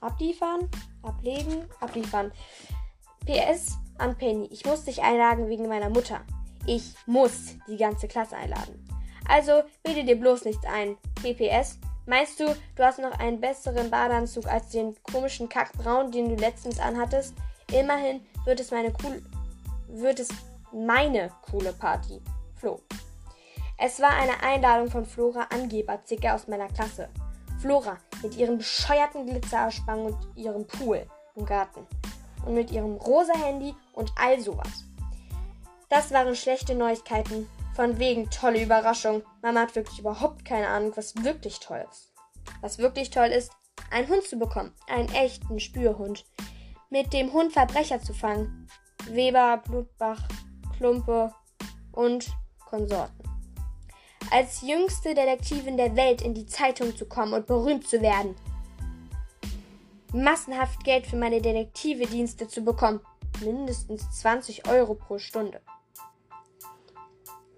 Abliefern, 0.00 0.68
ablegen, 1.02 1.64
abliefern. 1.80 2.32
PS 3.26 3.78
an 3.98 4.16
Penny. 4.16 4.48
Ich 4.50 4.64
muss 4.64 4.84
dich 4.84 5.02
einladen 5.02 5.48
wegen 5.48 5.68
meiner 5.68 5.90
Mutter. 5.90 6.20
Ich 6.66 6.94
muss 7.06 7.56
die 7.68 7.76
ganze 7.76 8.08
Klasse 8.08 8.36
einladen. 8.36 8.86
Also 9.28 9.62
bilde 9.82 10.04
dir 10.04 10.18
bloß 10.18 10.44
nichts 10.44 10.64
ein. 10.64 10.96
PPS. 11.22 11.78
Meinst 12.06 12.40
du, 12.40 12.56
du 12.74 12.82
hast 12.82 12.98
noch 12.98 13.18
einen 13.18 13.40
besseren 13.40 13.90
Badeanzug 13.90 14.46
als 14.46 14.70
den 14.70 14.96
komischen 15.04 15.48
Kackbraun, 15.48 16.10
den 16.10 16.28
du 16.30 16.34
letztens 16.34 16.80
anhattest? 16.80 17.34
Immerhin 17.72 18.20
wird 18.44 18.58
es 18.58 18.70
meine 18.70 18.92
cool 19.04 19.22
wird 19.92 20.20
es 20.20 20.28
meine 20.72 21.30
coole 21.50 21.72
Party. 21.72 22.20
Flo. 22.56 22.80
Es 23.82 23.98
war 23.98 24.10
eine 24.10 24.42
Einladung 24.42 24.90
von 24.90 25.06
Flora 25.06 25.46
Angeberzicke 25.48 26.34
aus 26.34 26.46
meiner 26.46 26.68
Klasse. 26.68 27.08
Flora 27.62 27.96
mit 28.22 28.36
ihren 28.36 28.58
bescheuerten 28.58 29.24
Glitzerausspangen 29.24 30.12
und 30.12 30.36
ihrem 30.36 30.66
Pool 30.66 31.06
im 31.34 31.46
Garten. 31.46 31.86
Und 32.44 32.52
mit 32.52 32.70
ihrem 32.70 32.96
rosa 32.96 33.32
Handy 33.32 33.74
und 33.94 34.12
all 34.16 34.38
sowas. 34.38 34.84
Das 35.88 36.10
waren 36.12 36.36
schlechte 36.36 36.74
Neuigkeiten. 36.74 37.48
Von 37.74 37.98
wegen 37.98 38.28
tolle 38.28 38.62
Überraschung. 38.62 39.22
Mama 39.40 39.60
hat 39.60 39.74
wirklich 39.74 40.00
überhaupt 40.00 40.44
keine 40.44 40.68
Ahnung, 40.68 40.92
was 40.96 41.14
wirklich 41.24 41.58
toll 41.60 41.82
ist. 41.90 42.12
Was 42.60 42.76
wirklich 42.76 43.08
toll 43.08 43.28
ist, 43.28 43.50
einen 43.90 44.08
Hund 44.08 44.24
zu 44.24 44.38
bekommen. 44.38 44.74
Einen 44.88 45.08
echten 45.14 45.58
Spürhund. 45.58 46.26
Mit 46.90 47.14
dem 47.14 47.32
Hund 47.32 47.54
Verbrecher 47.54 48.02
zu 48.02 48.12
fangen. 48.12 48.68
Weber, 49.08 49.62
Blutbach, 49.64 50.20
Klumpe 50.76 51.32
und 51.92 52.30
Konsorten. 52.66 53.29
Als 54.30 54.62
jüngste 54.62 55.14
Detektivin 55.14 55.76
der 55.76 55.96
Welt 55.96 56.22
in 56.22 56.34
die 56.34 56.46
Zeitung 56.46 56.96
zu 56.96 57.04
kommen 57.06 57.32
und 57.32 57.48
berühmt 57.48 57.88
zu 57.88 58.00
werden. 58.00 58.36
Massenhaft 60.12 60.84
Geld 60.84 61.06
für 61.06 61.16
meine 61.16 61.42
Detektive-Dienste 61.42 62.46
zu 62.46 62.62
bekommen. 62.62 63.00
Mindestens 63.44 64.08
20 64.20 64.68
Euro 64.68 64.94
pro 64.94 65.18
Stunde. 65.18 65.60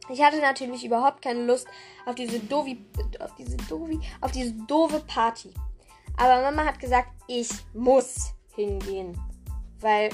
Ich 0.08 0.22
hatte 0.22 0.40
natürlich 0.40 0.84
überhaupt 0.84 1.22
keine 1.22 1.44
Lust 1.44 1.66
auf 2.06 2.14
diese 2.14 2.40
dovi, 2.40 2.84
auf 3.20 3.34
diese 3.36 3.56
dovi, 3.56 4.00
auf 4.20 4.32
diese 4.32 4.52
doofe 4.52 5.00
Party. 5.00 5.52
Aber 6.16 6.42
Mama 6.42 6.64
hat 6.64 6.80
gesagt, 6.80 7.10
ich 7.26 7.48
muss 7.72 8.32
hingehen, 8.54 9.18
weil 9.80 10.10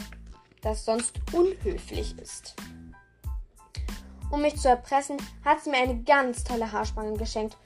das 0.62 0.84
sonst 0.84 1.14
unhöflich 1.32 2.18
ist. 2.18 2.54
Um 4.30 4.42
mich 4.42 4.56
zu 4.56 4.68
erpressen, 4.68 5.16
hat 5.44 5.60
sie 5.60 5.70
mir 5.70 5.78
eine 5.78 6.02
ganz 6.02 6.44
tolle 6.44 6.70
Haarspange 6.70 7.16
geschenkt. 7.16 7.56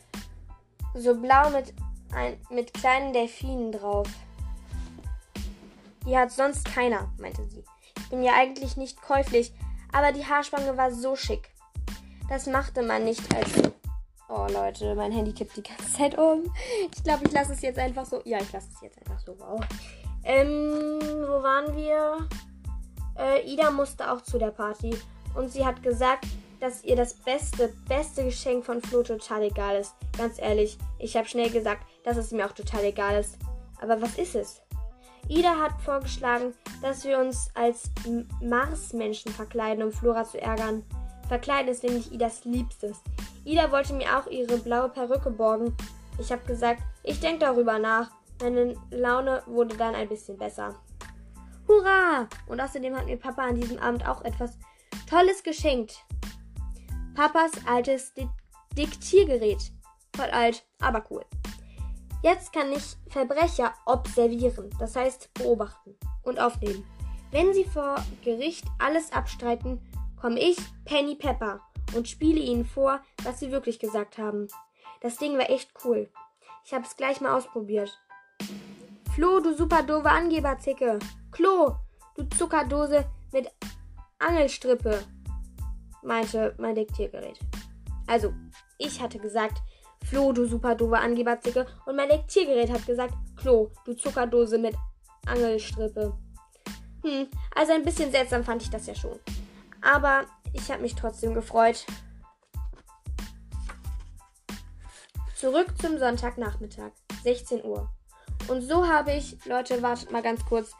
So 0.95 1.15
blau 1.15 1.51
mit, 1.51 1.75
ein, 2.15 2.39
mit 2.51 2.73
kleinen 2.75 3.13
Delfinen 3.13 3.73
drauf. 3.73 4.09
Die 6.07 6.17
hat 6.17 6.33
sonst 6.33 6.65
keiner, 6.67 7.11
meinte 7.19 7.45
sie. 7.49 7.65
Ich 7.97 8.09
bin 8.11 8.23
ja 8.23 8.35
eigentlich 8.35 8.77
nicht 8.77 9.01
käuflich, 9.01 9.53
aber 9.93 10.13
die 10.13 10.27
Haarspange 10.27 10.77
war 10.77 10.93
so 10.93 11.17
schick. 11.17 11.51
Das 12.29 12.47
machte 12.47 12.83
man 12.83 13.05
nicht 13.05 13.23
als. 13.35 13.51
Oh 14.29 14.47
Leute, 14.51 14.95
mein 14.95 15.13
Handy 15.13 15.33
kippt 15.33 15.57
die 15.57 15.63
ganze 15.63 15.93
Zeit 15.93 16.17
um. 16.17 16.45
Ich 16.95 17.03
glaube, 17.05 17.25
ich 17.27 17.33
lasse 17.33 17.53
es 17.53 17.61
jetzt 17.61 17.79
einfach 17.79 18.07
so. 18.07 18.23
Ja, 18.25 18.39
ich 18.41 18.51
lasse 18.53 18.69
es 18.75 18.81
jetzt 18.81 18.99
einfach 18.99 19.21
so. 19.21 19.39
Wow. 19.39 19.61
Ähm, 20.25 20.99
wo 21.01 21.43
waren 21.43 21.77
wir? 21.77 22.29
Äh, 23.19 23.53
Ida 23.53 23.71
musste 23.71 24.11
auch 24.11 24.23
zu 24.23 24.39
der 24.39 24.51
Party. 24.51 24.97
Und 25.35 25.51
sie 25.51 25.65
hat 25.65 25.83
gesagt, 25.83 26.27
dass 26.63 26.85
ihr 26.85 26.95
das 26.95 27.15
beste, 27.15 27.75
beste 27.89 28.25
Geschenk 28.25 28.65
von 28.65 28.81
Flo 28.81 29.03
total 29.03 29.43
egal 29.43 29.75
ist. 29.81 29.97
Ganz 30.17 30.39
ehrlich, 30.39 30.79
ich 31.01 31.17
habe 31.17 31.27
schnell 31.27 31.51
gesagt, 31.51 31.85
dass 32.05 32.17
es 32.17 32.31
mir 32.31 32.47
auch 32.47 32.53
total 32.53 32.85
egal 32.85 33.19
ist. 33.19 33.37
Aber 33.81 34.01
was 34.01 34.17
ist 34.17 34.37
es? 34.37 34.63
Ida 35.27 35.57
hat 35.59 35.73
vorgeschlagen, 35.85 36.55
dass 36.81 37.05
wir 37.05 37.19
uns 37.19 37.51
als 37.55 37.91
Marsmenschen 38.41 39.33
verkleiden, 39.33 39.83
um 39.83 39.91
Flora 39.91 40.23
zu 40.23 40.41
ärgern. 40.41 40.85
Verkleiden 41.27 41.69
ist 41.69 41.83
nämlich 41.83 42.13
Idas 42.13 42.45
Liebstes. 42.45 43.03
Ida 43.45 43.73
wollte 43.73 43.95
mir 43.95 44.17
auch 44.17 44.29
ihre 44.29 44.57
blaue 44.59 44.89
Perücke 44.89 45.33
borgen. 45.33 45.77
Ich 46.21 46.31
habe 46.31 46.45
gesagt, 46.47 46.81
ich 47.03 47.19
denke 47.19 47.41
darüber 47.41 47.81
nach. 47.81 48.13
Meine 48.41 48.77
Laune 48.93 49.43
wurde 49.47 49.77
dann 49.77 49.97
ein 49.97 50.09
bisschen 50.09 50.39
besser. 50.39 50.77
Hurra! 51.67 52.29
Und 52.47 52.61
außerdem 52.61 52.97
hat 52.97 53.07
mir 53.07 53.17
Papa 53.17 53.43
an 53.43 53.57
diesem 53.57 53.81
Abend 53.81 54.07
auch 54.07 54.25
etwas 54.25 54.57
Tolles 55.11 55.43
geschenkt. 55.43 56.05
Papas 57.15 57.53
altes 57.67 58.15
Di 58.15 58.29
Diktiergerät. 58.77 59.71
Voll 60.17 60.31
alt, 60.31 60.65
aber 60.81 61.05
cool. 61.11 61.25
Jetzt 62.23 62.53
kann 62.53 62.73
ich 62.73 62.97
Verbrecher 63.09 63.75
observieren, 63.85 64.71
das 64.79 64.97
heißt 64.97 65.33
beobachten 65.35 65.95
und 66.23 66.41
aufnehmen. 66.41 66.85
Wenn 67.31 67.53
sie 67.53 67.65
vor 67.65 67.97
Gericht 68.25 68.65
alles 68.79 69.13
abstreiten, 69.13 69.81
komme 70.21 70.41
ich, 70.41 70.57
Penny 70.85 71.17
Pepper, 71.17 71.61
und 71.95 72.09
spiele 72.09 72.41
ihnen 72.41 72.65
vor, 72.65 73.01
was 73.25 73.41
sie 73.41 73.51
wirklich 73.51 73.79
gesagt 73.79 74.19
haben. 74.19 74.49
Das 75.01 75.17
Ding 75.17 75.37
war 75.37 75.51
echt 75.51 75.73
cool. 75.85 76.09
Ich 76.65 76.73
habe 76.73 76.85
es 76.85 76.97
gleich 76.97 77.21
mal 77.21 77.37
ausprobiert. 77.37 78.01
Flo, 79.15 79.41
du 79.41 79.55
super 79.55 79.83
doofe 79.83 80.09
Angeberzicke. 80.09 80.99
Klo, 81.31 81.77
du 82.15 82.25
Zuckerdose 82.39 83.05
mit 83.33 83.51
Angelstrippe, 84.19 85.03
meinte 86.03 86.55
mein 86.59 86.75
Diktiergerät. 86.75 87.39
Also, 88.07 88.33
ich 88.79 89.01
hatte 89.01 89.19
gesagt, 89.19 89.63
Flo, 90.05 90.33
du 90.33 90.47
super 90.47 90.75
doofe 90.75 90.99
Angeberzicke. 90.99 91.67
Und 91.87 91.97
mein 91.97 92.09
Diktiergerät 92.09 92.71
hat 92.71 92.87
gesagt, 92.87 93.15
Klo, 93.37 93.71
du 93.85 93.95
Zuckerdose 93.95 94.59
mit 94.59 94.75
Angelstrippe. 95.27 96.17
Hm, 97.05 97.29
also 97.55 97.73
ein 97.73 97.85
bisschen 97.85 98.11
seltsam 98.11 98.45
fand 98.45 98.63
ich 98.63 98.71
das 98.71 98.87
ja 98.87 98.95
schon. 98.95 99.19
Aber 99.81 100.27
ich 100.53 100.71
habe 100.71 100.83
mich 100.83 100.95
trotzdem 100.95 101.35
gefreut. 101.35 101.85
Zurück 105.37 105.75
zum 105.81 105.99
Sonntagnachmittag, 105.99 106.93
16 107.25 107.65
Uhr. 107.65 107.91
Und 108.49 108.63
so 108.63 108.87
habe 108.87 109.13
ich, 109.13 109.45
Leute, 109.45 109.83
wartet 109.83 110.11
mal 110.13 110.23
ganz 110.23 110.45
kurz. 110.45 110.73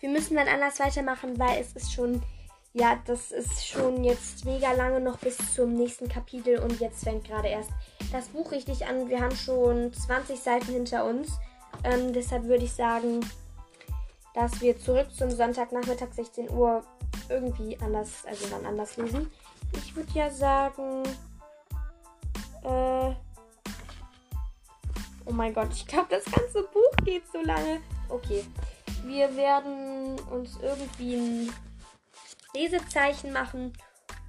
Wir 0.00 0.08
müssen 0.08 0.36
dann 0.36 0.48
anders 0.48 0.78
weitermachen, 0.80 1.38
weil 1.38 1.60
es 1.60 1.72
ist 1.72 1.92
schon, 1.92 2.22
ja, 2.72 2.98
das 3.06 3.32
ist 3.32 3.66
schon 3.66 4.04
jetzt 4.04 4.44
mega 4.44 4.72
lange 4.72 5.00
noch 5.00 5.18
bis 5.18 5.36
zum 5.54 5.74
nächsten 5.74 6.08
Kapitel 6.08 6.58
und 6.58 6.80
jetzt 6.80 7.04
fängt 7.04 7.24
gerade 7.24 7.48
erst 7.48 7.70
das 8.12 8.28
Buch 8.28 8.52
richtig 8.52 8.86
an. 8.86 9.08
Wir 9.08 9.20
haben 9.20 9.34
schon 9.34 9.92
20 9.92 10.38
Seiten 10.38 10.72
hinter 10.72 11.04
uns. 11.04 11.38
Ähm, 11.84 12.12
deshalb 12.12 12.44
würde 12.44 12.64
ich 12.64 12.72
sagen, 12.72 13.20
dass 14.34 14.60
wir 14.60 14.78
zurück 14.78 15.08
zum 15.16 15.30
Sonntagnachmittag 15.30 16.12
16 16.12 16.50
Uhr 16.50 16.82
irgendwie 17.28 17.78
anders, 17.80 18.24
also 18.26 18.46
dann 18.48 18.66
anders 18.66 18.96
lesen. 18.96 19.30
Ich 19.72 19.94
würde 19.96 20.10
ja 20.14 20.30
sagen, 20.30 21.02
äh, 22.64 23.14
oh 25.24 25.32
mein 25.32 25.54
Gott, 25.54 25.68
ich 25.72 25.86
glaube, 25.86 26.08
das 26.10 26.24
ganze 26.24 26.62
Buch 26.62 27.04
geht 27.04 27.24
so 27.32 27.40
lange. 27.42 27.80
Okay, 28.08 28.44
wir 29.04 29.34
werden 29.36 30.18
uns 30.30 30.58
irgendwie 30.62 31.16
ein 31.16 31.52
Lesezeichen 32.54 33.32
machen 33.32 33.72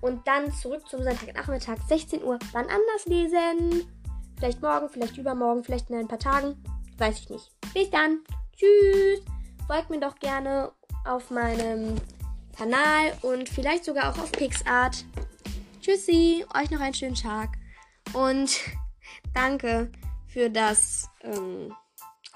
und 0.02 0.28
dann 0.28 0.52
zurück 0.54 0.88
zum 0.88 1.04
Sonntagnachmittag 1.04 1.78
16 1.88 2.24
Uhr 2.24 2.40
dann 2.54 2.66
anders 2.68 3.06
lesen. 3.06 3.86
Vielleicht 4.38 4.62
morgen, 4.62 4.90
vielleicht 4.90 5.18
übermorgen, 5.18 5.64
vielleicht 5.64 5.90
in 5.90 5.98
ein 5.98 6.08
paar 6.08 6.20
Tagen. 6.20 6.64
Weiß 6.98 7.20
ich 7.20 7.30
nicht. 7.30 7.52
Bis 7.74 7.90
dann. 7.90 8.20
Tschüss. 8.56 9.22
Folgt 9.68 9.90
mir 9.90 10.00
doch 10.00 10.18
gerne 10.20 10.72
auf 11.06 11.30
meinem 11.30 11.96
Kanal 12.58 13.14
und 13.22 13.48
vielleicht 13.48 13.86
sogar 13.86 14.12
auch 14.12 14.18
auf 14.18 14.32
Pixart. 14.32 15.06
Tschüssi, 15.82 16.46
euch 16.56 16.72
noch 16.72 16.82
einen 16.82 16.94
schönen 16.94 17.16
Tag 17.16 17.58
und 18.14 18.60
danke 19.34 19.92
für 20.28 20.50
das, 20.50 21.10
ähm, 21.24 21.74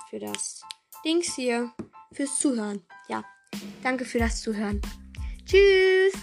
für 0.10 0.20
das 0.20 0.64
Dings 1.04 1.36
hier, 1.36 1.72
fürs 2.14 2.40
Zuhören. 2.40 2.86
Ja, 3.08 3.24
danke 3.84 4.06
für 4.06 4.20
das 4.20 4.42
Zuhören. 4.42 4.82
Tschüss. 5.46 6.14